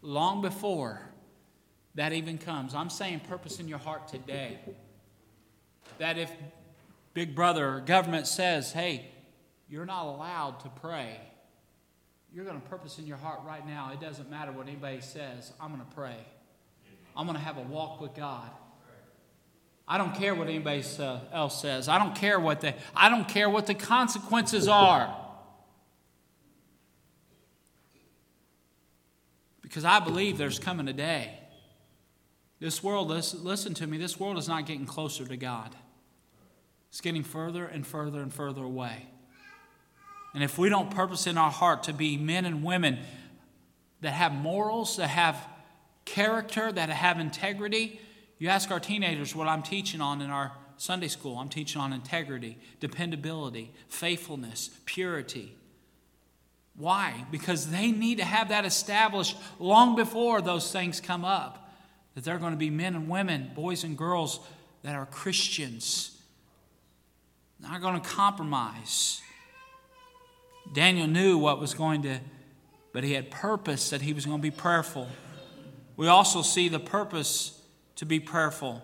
[0.00, 1.10] long before
[2.00, 2.74] that even comes.
[2.74, 4.58] I'm saying purpose in your heart today.
[5.98, 6.32] That if
[7.12, 9.10] Big Brother or government says, hey,
[9.68, 11.20] you're not allowed to pray,
[12.32, 13.90] you're going to purpose in your heart right now.
[13.92, 15.52] It doesn't matter what anybody says.
[15.60, 16.16] I'm going to pray.
[17.14, 18.48] I'm going to have a walk with God.
[19.86, 20.82] I don't care what anybody
[21.34, 21.86] else says.
[21.86, 25.14] I don't care what the I don't care what the consequences are.
[29.60, 31.39] Because I believe there's coming a day.
[32.60, 35.74] This world, listen, to me, this world is not getting closer to God.
[36.90, 39.06] It's getting further and further and further away.
[40.34, 42.98] And if we don't purpose in our heart to be men and women
[44.02, 45.36] that have morals, that have
[46.04, 47.98] character, that have integrity,
[48.38, 51.38] you ask our teenagers what I'm teaching on in our Sunday school.
[51.38, 55.56] I'm teaching on integrity, dependability, faithfulness, purity.
[56.76, 57.24] Why?
[57.30, 61.69] Because they need to have that established long before those things come up.
[62.14, 64.40] That they're going to be men and women, boys and girls
[64.82, 66.20] that are Christians,
[67.60, 69.20] not going to compromise.
[70.72, 72.18] Daniel knew what was going to,
[72.92, 75.08] but he had purpose that he was going to be prayerful.
[75.96, 77.60] We also see the purpose
[77.96, 78.82] to be prayerful.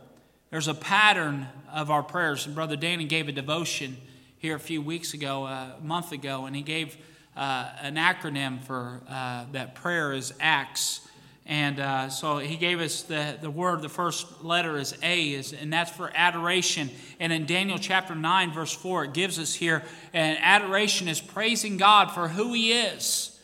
[0.51, 2.47] There's a pattern of our prayers.
[2.47, 3.97] And Brother Danny gave a devotion
[4.39, 6.97] here a few weeks ago, a month ago, and he gave
[7.37, 11.06] uh, an acronym for uh, that prayer is ACTS.
[11.49, 15.53] And uh, so he gave us the, the word, the first letter is A, is,
[15.53, 16.91] and that's for adoration.
[17.21, 21.77] And in Daniel chapter 9, verse 4, it gives us here, and adoration is praising
[21.77, 23.39] God for who he is.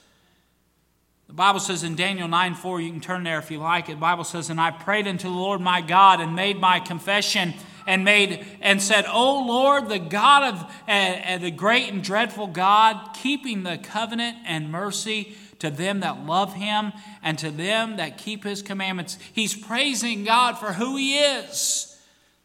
[1.28, 3.92] The Bible says in Daniel 9 4, you can turn there if you like it.
[3.94, 7.54] The Bible says, And I prayed unto the Lord my God and made my confession
[7.86, 13.14] and made and said, O Lord, the God of uh, the great and dreadful God,
[13.14, 16.92] keeping the covenant and mercy to them that love him
[17.22, 19.16] and to them that keep his commandments.
[19.32, 21.96] He's praising God for who he is.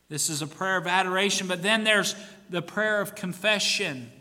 [0.08, 2.16] This is a prayer of adoration, but then there's
[2.52, 4.12] the prayer of confession.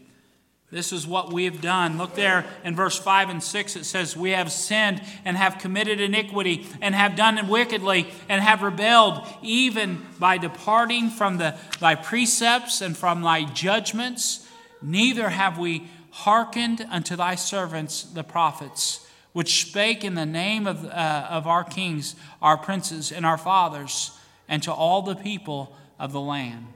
[0.70, 1.99] This is what we have done.
[1.99, 3.76] Look there in verse 5 and 6.
[3.76, 8.42] It says, We have sinned and have committed iniquity and have done it wickedly and
[8.42, 14.49] have rebelled, even by departing from the, thy precepts and from thy judgments.
[14.80, 15.86] Neither have we
[16.16, 21.62] hearkened unto thy servants, the prophets, which spake in the name of, uh, of our
[21.62, 24.12] kings, our princes, and our fathers,
[24.48, 26.66] and to all the people of the land.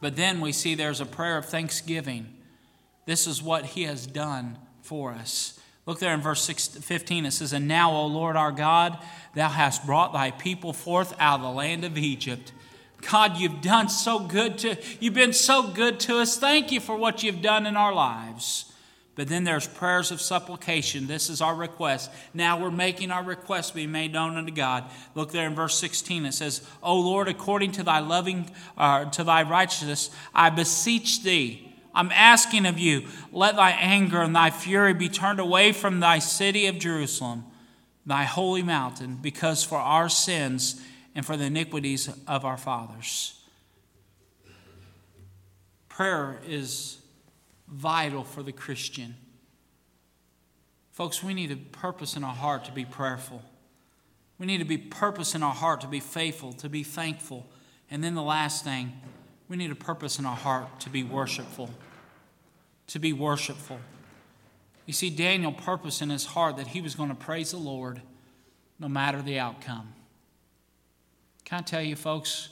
[0.00, 2.26] But then we see there's a prayer of thanksgiving.
[3.04, 5.60] This is what he has done for us.
[5.84, 7.26] Look there in verse 15.
[7.26, 8.96] It says, And now, O Lord our God,
[9.34, 12.52] thou hast brought thy people forth out of the land of Egypt.
[13.10, 16.38] God, you've done so good to you've been so good to us.
[16.38, 18.66] Thank you for what you've done in our lives.
[19.14, 21.06] But then there's prayers of supplication.
[21.06, 22.10] This is our request.
[22.32, 24.84] Now we're making our request be made known unto God.
[25.14, 26.24] Look there in verse 16.
[26.24, 31.72] It says, O Lord, according to thy loving, uh, to thy righteousness, I beseech thee
[31.94, 36.18] I'm asking of you, let thy anger and thy fury be turned away from thy
[36.18, 37.44] city of Jerusalem,
[38.06, 40.82] thy holy mountain, because for our sins
[41.14, 43.40] and for the iniquities of our fathers.
[45.88, 46.98] Prayer is
[47.68, 49.14] vital for the Christian.
[50.90, 53.42] Folks, we need a purpose in our heart to be prayerful.
[54.38, 57.46] We need to be purpose in our heart to be faithful, to be thankful.
[57.90, 58.92] And then the last thing,
[59.48, 61.70] we need a purpose in our heart to be worshipful.
[62.88, 63.78] To be worshipful.
[64.86, 68.02] You see, Daniel purposed in his heart that he was going to praise the Lord
[68.78, 69.92] no matter the outcome.
[71.44, 72.48] Can I tell you, folks,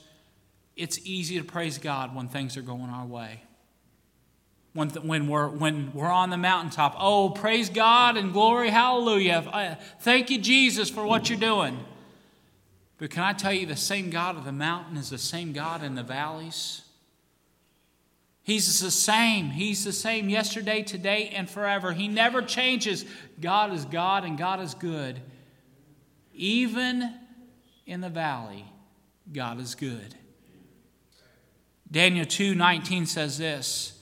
[0.76, 3.42] it's easy to praise God when things are going our way.
[4.72, 9.44] When, when, we're, when we're on the mountaintop, oh, praise God and glory, hallelujah.
[9.52, 11.78] Uh, thank you, Jesus, for what you're doing.
[12.98, 15.82] But can I tell you, the same God of the mountain is the same God
[15.82, 16.82] in the valleys?
[18.42, 19.50] He's the same.
[19.50, 21.92] He's the same yesterday, today, and forever.
[21.92, 23.04] He never changes.
[23.40, 25.20] God is God and God is good.
[26.32, 27.14] Even
[27.86, 28.64] in the valley,
[29.32, 30.14] God is good.
[31.90, 34.00] Daniel 2:19 says this,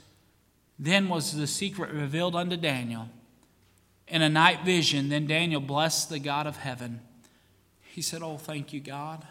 [0.78, 3.08] then was the secret revealed unto Daniel
[4.06, 5.08] in a night vision.
[5.08, 7.00] Then Daniel blessed the God of heaven.
[7.80, 9.26] He said, Oh, thank you, God.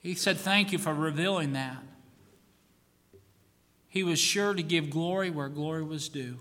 [0.00, 1.82] He said, Thank you for revealing that.
[3.88, 6.38] He was sure to give glory where glory was due.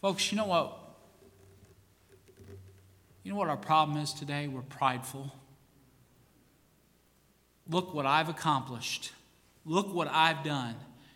[0.00, 0.76] Folks, you know what?
[3.22, 4.48] You know what our problem is today?
[4.48, 5.32] We're prideful.
[7.70, 9.12] Look what I've accomplished.
[9.64, 10.74] Look what I've done.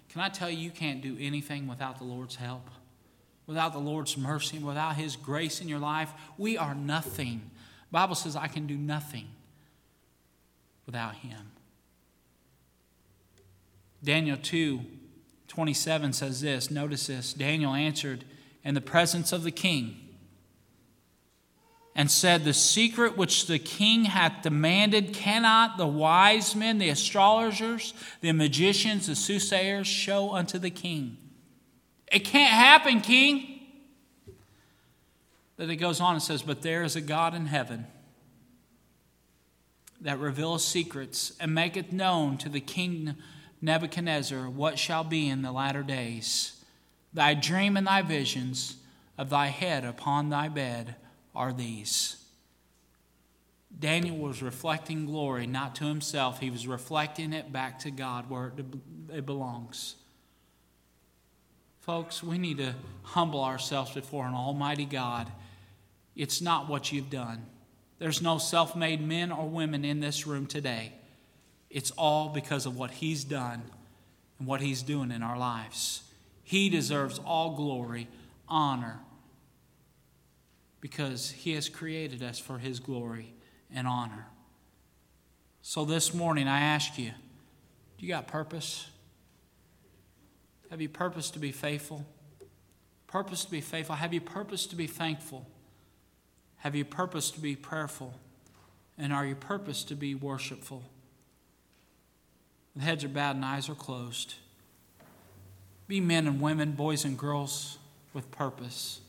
[0.08, 2.70] Can I tell you, you can't do anything without the Lord's help,
[3.46, 6.12] without the Lord's mercy, without His grace in your life?
[6.38, 7.50] We are nothing.
[7.90, 9.26] The Bible says, I can do nothing
[10.86, 11.50] without Him.
[14.02, 14.80] Daniel 2
[15.46, 16.68] 27 says this.
[16.68, 17.32] Notice this.
[17.32, 18.24] Daniel answered
[18.64, 20.03] in the presence of the king
[21.94, 27.94] and said, The secret which the king hath demanded cannot the wise men, the astrologers,
[28.20, 31.16] the magicians, the soothsayers show unto the king.
[32.10, 33.60] It can't happen, king.
[35.56, 37.86] Then it goes on and says, But there is a God in heaven
[40.00, 43.14] that reveals secrets and maketh known to the king
[43.62, 46.62] Nebuchadnezzar what shall be in the latter days.
[47.14, 48.76] Thy dream and thy visions
[49.16, 50.96] of thy head upon thy bed
[51.34, 52.16] are these.
[53.76, 58.52] Daniel was reflecting glory not to himself, he was reflecting it back to God where
[59.12, 59.96] it belongs.
[61.80, 65.30] Folks, we need to humble ourselves before an almighty God.
[66.16, 67.44] It's not what you've done.
[67.98, 70.92] There's no self made men or women in this room today.
[71.68, 73.62] It's all because of what He's done
[74.38, 76.02] and what He's doing in our lives.
[76.42, 78.08] He deserves all glory,
[78.48, 79.00] honor,
[80.84, 83.32] because He has created us for His glory
[83.74, 84.26] and honor.
[85.62, 87.12] So this morning, I ask you
[87.96, 88.86] do you got purpose?
[90.68, 92.04] Have you purpose to be faithful?
[93.06, 93.94] Purpose to be faithful?
[93.94, 95.46] Have you purpose to be thankful?
[96.58, 98.12] Have you purpose to be prayerful?
[98.98, 100.82] And are you purpose to be worshipful?
[102.76, 104.34] The heads are bowed and eyes are closed.
[105.88, 107.78] Be men and women, boys and girls
[108.12, 109.00] with purpose.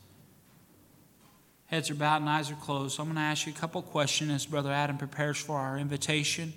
[1.66, 2.96] Heads are bowed and eyes are closed.
[2.96, 5.78] So I'm going to ask you a couple questions as Brother Adam prepares for our
[5.78, 6.52] invitation.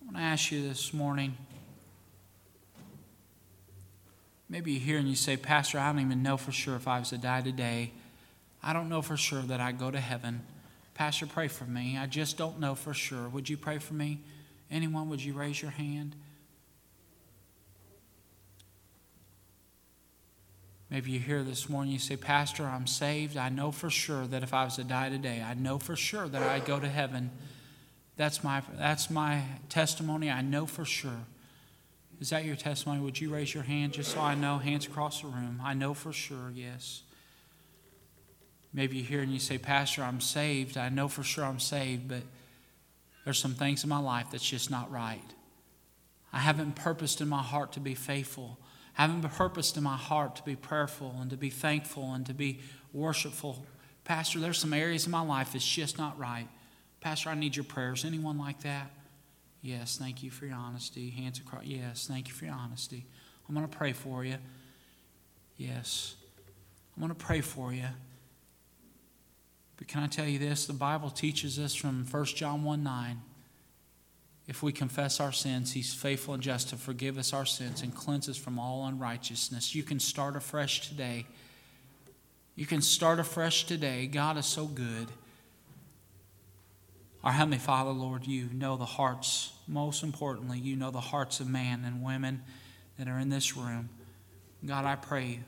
[0.00, 1.36] I'm going to ask you this morning.
[4.48, 7.00] Maybe you're here and you say, Pastor, I don't even know for sure if I
[7.00, 7.92] was to die today.
[8.62, 10.42] I don't know for sure that I go to heaven.
[10.94, 11.98] Pastor, pray for me.
[11.98, 13.28] I just don't know for sure.
[13.28, 14.20] Would you pray for me?
[14.70, 16.14] Anyone, would you raise your hand?
[20.90, 23.36] Maybe you're here this morning, you say, Pastor, I'm saved.
[23.36, 26.28] I know for sure that if I was to die today, I know for sure
[26.28, 27.32] that I'd go to heaven.
[28.16, 30.30] That's my, that's my testimony.
[30.30, 31.24] I know for sure.
[32.20, 33.00] Is that your testimony?
[33.00, 34.58] Would you raise your hand just so I know?
[34.58, 35.60] Hands across the room.
[35.62, 37.02] I know for sure, yes.
[38.72, 40.78] Maybe you're here and you say, Pastor, I'm saved.
[40.78, 42.22] I know for sure I'm saved, but
[43.24, 45.20] there's some things in my life that's just not right.
[46.32, 48.60] I haven't purposed in my heart to be faithful
[48.96, 52.60] having purposed in my heart to be prayerful and to be thankful and to be
[52.94, 53.62] worshipful.
[54.04, 56.48] Pastor, there's some areas in my life that's just not right.
[57.02, 58.06] Pastor, I need your prayers.
[58.06, 58.90] Anyone like that?
[59.60, 61.10] Yes, thank you for your honesty.
[61.10, 61.64] Hands across.
[61.64, 63.04] Yes, thank you for your honesty.
[63.46, 64.36] I'm going to pray for you.
[65.58, 66.16] Yes,
[66.96, 67.88] I'm going to pray for you.
[69.76, 70.64] But can I tell you this?
[70.64, 73.20] The Bible teaches us from 1 John 1 9
[74.48, 77.94] if we confess our sins, He's faithful and just to forgive us our sins and
[77.94, 79.74] cleanse us from all unrighteousness.
[79.74, 81.26] You can start afresh today.
[82.54, 84.06] You can start afresh today.
[84.06, 85.08] God is so good.
[87.24, 91.48] Our Heavenly Father, Lord, you know the hearts, most importantly, you know the hearts of
[91.48, 92.42] man and women
[92.98, 93.88] that are in this room.
[94.64, 95.40] God, I pray,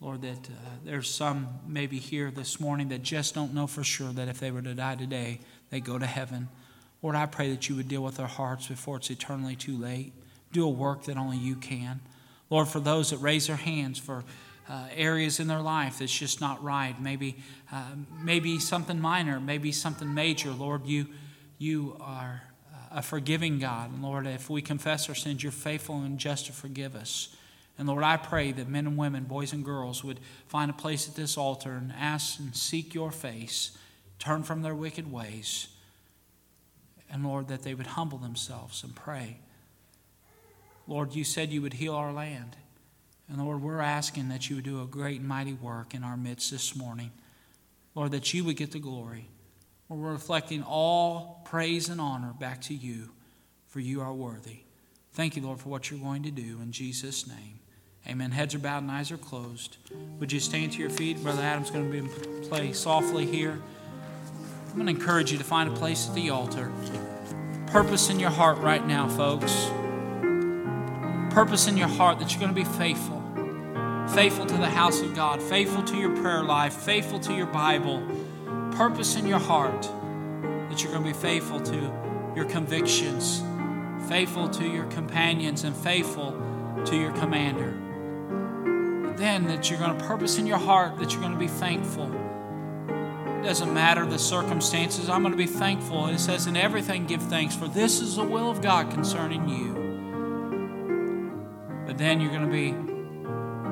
[0.00, 0.52] Lord, that uh,
[0.84, 4.52] there's some maybe here this morning that just don't know for sure that if they
[4.52, 5.40] were to die today,
[5.70, 6.48] they go to heaven.
[7.02, 10.12] Lord, I pray that you would deal with their hearts before it's eternally too late.
[10.52, 12.00] Do a work that only you can.
[12.50, 14.24] Lord, for those that raise their hands for
[14.68, 17.36] uh, areas in their life that's just not right, maybe,
[17.72, 17.84] uh,
[18.22, 21.06] maybe something minor, maybe something major, Lord, you,
[21.58, 22.42] you are
[22.90, 23.92] a forgiving God.
[23.92, 27.34] And Lord, if we confess our sins, you're faithful and just to forgive us.
[27.78, 31.08] And Lord, I pray that men and women, boys and girls, would find a place
[31.08, 33.76] at this altar and ask and seek your face,
[34.18, 35.68] turn from their wicked ways.
[37.10, 39.40] And Lord, that they would humble themselves and pray.
[40.86, 42.56] Lord, you said you would heal our land.
[43.28, 46.16] And Lord, we're asking that you would do a great and mighty work in our
[46.16, 47.10] midst this morning.
[47.94, 49.28] Lord, that you would get the glory.
[49.88, 53.10] We're reflecting all praise and honor back to you,
[53.68, 54.60] for you are worthy.
[55.12, 56.60] Thank you, Lord, for what you're going to do.
[56.62, 57.60] In Jesus' name.
[58.06, 58.30] Amen.
[58.30, 59.76] Heads are bowed and eyes are closed.
[60.18, 61.22] Would you stand to your feet?
[61.22, 63.60] Brother Adam's going to be play softly here.
[64.68, 66.70] I'm going to encourage you to find a place at the altar.
[67.66, 69.70] Purpose in your heart right now, folks.
[71.34, 73.22] Purpose in your heart that you're going to be faithful.
[74.14, 78.06] Faithful to the house of God, faithful to your prayer life, faithful to your Bible.
[78.72, 79.82] Purpose in your heart
[80.68, 81.92] that you're going to be faithful to
[82.36, 83.42] your convictions,
[84.08, 86.32] faithful to your companions, and faithful
[86.84, 87.76] to your commander.
[89.16, 92.27] Then that you're going to purpose in your heart that you're going to be thankful
[93.42, 95.08] doesn't matter the circumstances.
[95.08, 96.06] I'm going to be thankful.
[96.08, 99.74] It says, In everything, give thanks, for this is the will of God concerning you.
[101.86, 102.74] But then you're going to be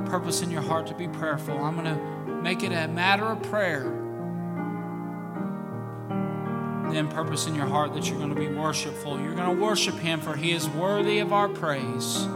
[0.08, 1.62] purpose in your heart to be prayerful.
[1.62, 3.84] I'm going to make it a matter of prayer.
[6.92, 9.20] Then purpose in your heart that you're going to be worshipful.
[9.20, 12.26] You're going to worship Him, for He is worthy of our praise.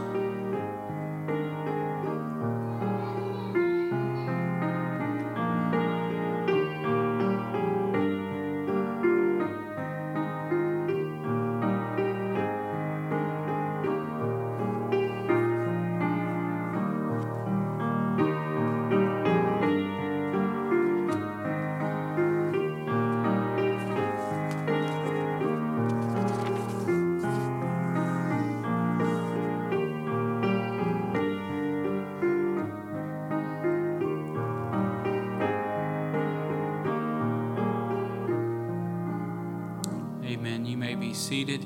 [41.13, 41.65] Seated.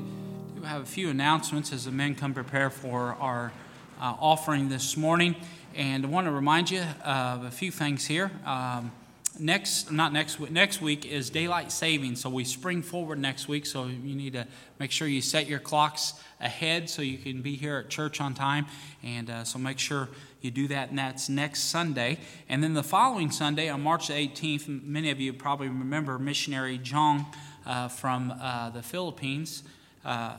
[0.60, 3.52] We have a few announcements as the men come prepare for our
[4.00, 5.36] uh, offering this morning.
[5.76, 8.32] And I want to remind you of a few things here.
[8.46, 8.92] Um,
[9.40, 12.16] next, not next week, next week is daylight saving.
[12.16, 13.66] So we spring forward next week.
[13.66, 14.48] So you need to
[14.80, 18.34] make sure you set your clocks ahead so you can be here at church on
[18.34, 18.66] time.
[19.04, 20.10] And uh, so make sure
[20.42, 22.20] you do that, and that's next Sunday.
[22.48, 27.26] And then the following Sunday, on March 18th, many of you probably remember missionary John
[27.66, 29.64] uh, from uh, the Philippines.
[30.04, 30.38] Uh,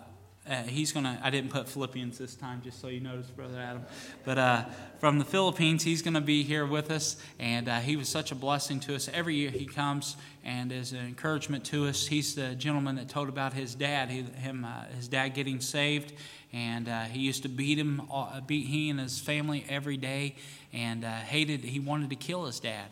[0.48, 3.58] uh, he's going to, I didn't put Philippians this time, just so you notice, Brother
[3.58, 3.84] Adam.
[4.24, 4.64] But uh,
[5.00, 7.16] from the Philippines, he's going to be here with us.
[7.40, 9.08] And uh, he was such a blessing to us.
[9.12, 12.06] Every year he comes and is an encouragement to us.
[12.06, 16.12] He's the gentleman that told about his dad, he, him, uh, his dad getting saved.
[16.52, 18.02] And uh, he used to beat him,
[18.46, 20.36] beat he and his family every day,
[20.72, 22.86] and hated, he wanted to kill his dad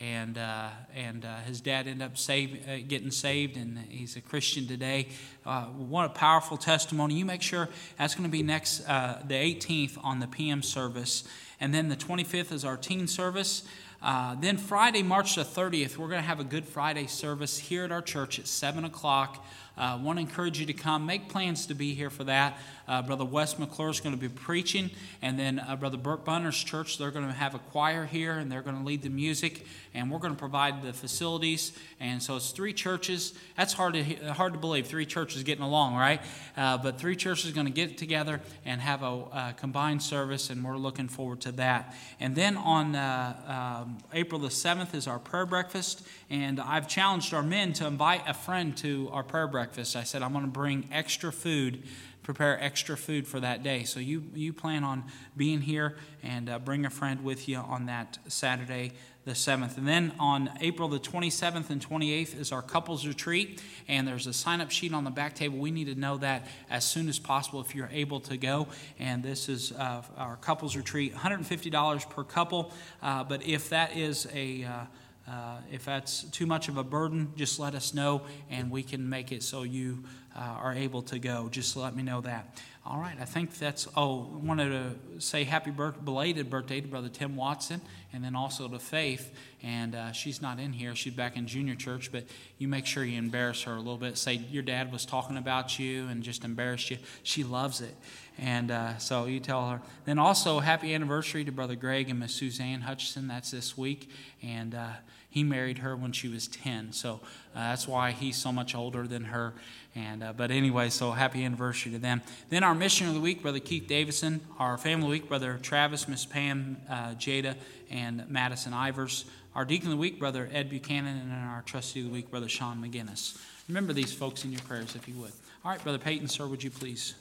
[0.00, 4.20] and uh, and uh, his dad ended up save, uh, getting saved, and he's a
[4.20, 5.08] Christian today.
[5.44, 7.14] Uh, what a powerful testimony!
[7.14, 11.24] You make sure that's going to be next uh, the 18th on the PM service,
[11.60, 13.64] and then the 25th is our teen service.
[14.02, 17.84] Uh, then Friday, March the 30th, we're going to have a Good Friday service here
[17.84, 19.44] at our church at 7 o'clock.
[19.76, 21.04] I want to encourage you to come.
[21.04, 22.58] Make plans to be here for that.
[22.90, 24.90] Uh, Brother Wes McClure is going to be preaching,
[25.22, 28.50] and then uh, Brother Burt Bunner's church, they're going to have a choir here, and
[28.50, 29.64] they're going to lead the music,
[29.94, 31.72] and we're going to provide the facilities.
[32.00, 33.32] And so it's three churches.
[33.56, 36.20] That's hard to, hard to believe, three churches getting along, right?
[36.56, 40.64] Uh, but three churches are going to get together and have a, combined service, and
[40.64, 41.94] we're looking forward to that.
[42.18, 47.34] And then on uh, um, April the 7th is our prayer breakfast, and I've challenged
[47.34, 49.94] our men to invite a friend to our prayer breakfast.
[49.94, 51.84] I said, I'm going to bring extra food
[52.22, 53.84] prepare extra food for that day.
[53.84, 55.04] So you, you plan on
[55.36, 58.92] being here and uh, bring a friend with you on that Saturday,
[59.24, 59.76] the 7th.
[59.76, 64.32] And then on April the 27th and 28th is our couples retreat, and there's a
[64.32, 65.58] sign up sheet on the back table.
[65.58, 68.68] We need to know that as soon as possible if you're able to go.
[68.98, 72.72] And this is uh, our couples retreat, $150 per couple.
[73.02, 74.84] Uh, but if that is a uh,
[75.28, 79.08] uh, if that's too much of a burden, just let us know and we can
[79.08, 80.02] make it so you
[80.36, 81.48] uh, are able to go.
[81.50, 82.58] Just let me know that.
[82.86, 86.88] All right, I think that's, oh, I wanted to say happy birth, belated birthday to
[86.88, 89.34] Brother Tim Watson and then also to Faith.
[89.62, 92.24] And uh, she's not in here, she's back in junior church, but
[92.56, 94.16] you make sure you embarrass her a little bit.
[94.16, 96.96] Say your dad was talking about you and just embarrass you.
[97.22, 97.94] She loves it.
[98.38, 99.82] And uh, so you tell her.
[100.06, 103.28] Then also, happy anniversary to Brother Greg and Miss Suzanne Hutchison.
[103.28, 104.08] That's this week.
[104.42, 104.92] And uh,
[105.30, 106.92] he married her when she was 10.
[106.92, 107.20] So
[107.54, 109.54] uh, that's why he's so much older than her.
[109.94, 112.22] And uh, But anyway, so happy anniversary to them.
[112.48, 114.40] Then our mission of the week, Brother Keith Davison.
[114.58, 117.56] Our family week, Brother Travis, Miss Pam, uh, Jada,
[117.90, 119.24] and Madison Ivers.
[119.54, 121.16] Our deacon of the week, Brother Ed Buchanan.
[121.18, 123.36] And our trustee of the week, Brother Sean McGinnis.
[123.68, 125.32] Remember these folks in your prayers if you would.
[125.64, 127.14] All right, Brother Peyton, sir, would you please?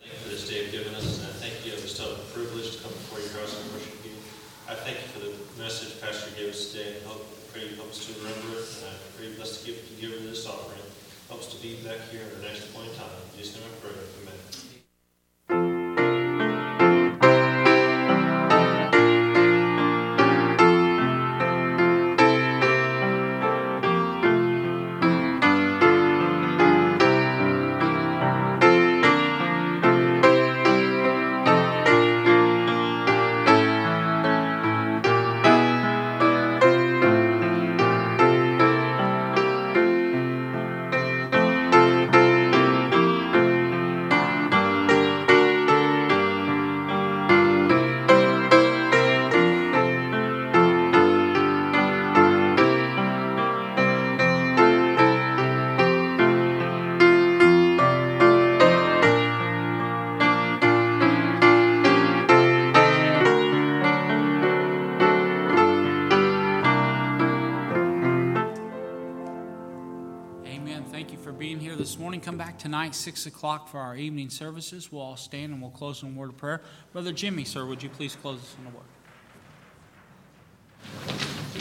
[0.00, 2.18] Thank you for this day you've given us, and I thank you, it's still a
[2.34, 4.10] privilege to come before your house and worship you.
[4.68, 8.06] I thank you for the message Pastor gave us today, hope, pray you help us
[8.06, 10.80] to remember it, and I pray you bless the gift you give of this offering.
[11.28, 13.12] Help us to be back here at our next point in time.
[13.12, 14.41] In Jesus' name I pray, amen.
[72.72, 74.90] Tonight, 6 o'clock, for our evening services.
[74.90, 76.62] We'll all stand and we'll close in a word of prayer.
[76.94, 78.86] Brother Jimmy, sir, would you please close us in a word?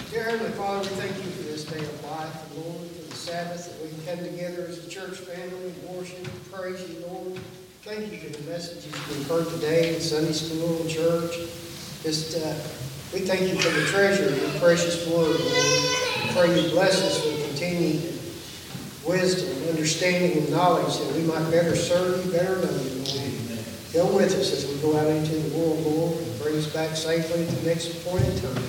[0.09, 3.13] Dear Heavenly Father, we thank you for this day of life, and Lord, for the
[3.13, 7.37] Sabbath, that we come together as a church family, and worship, and praise you, Lord.
[7.81, 11.35] Thank you for the messages we've heard today in Sunday school and church.
[12.03, 12.55] Just, uh,
[13.11, 15.83] we thank you for the treasure of your precious word, Lord.
[16.23, 18.10] We pray you bless us with continued
[19.05, 23.41] wisdom, understanding, and knowledge that we might better serve you, better know you, Lord.
[23.93, 26.95] Go with us as we go out into the world, Lord, and bring us back
[26.95, 28.63] safely at the next point in time.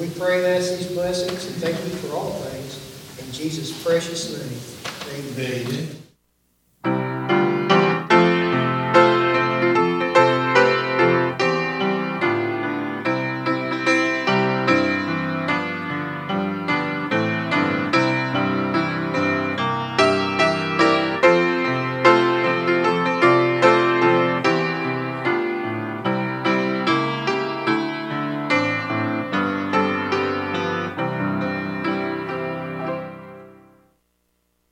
[0.00, 2.80] We pray and ask these blessings and thank you for all things.
[3.20, 5.66] In Jesus' precious name, amen.
[5.66, 6.03] Amen.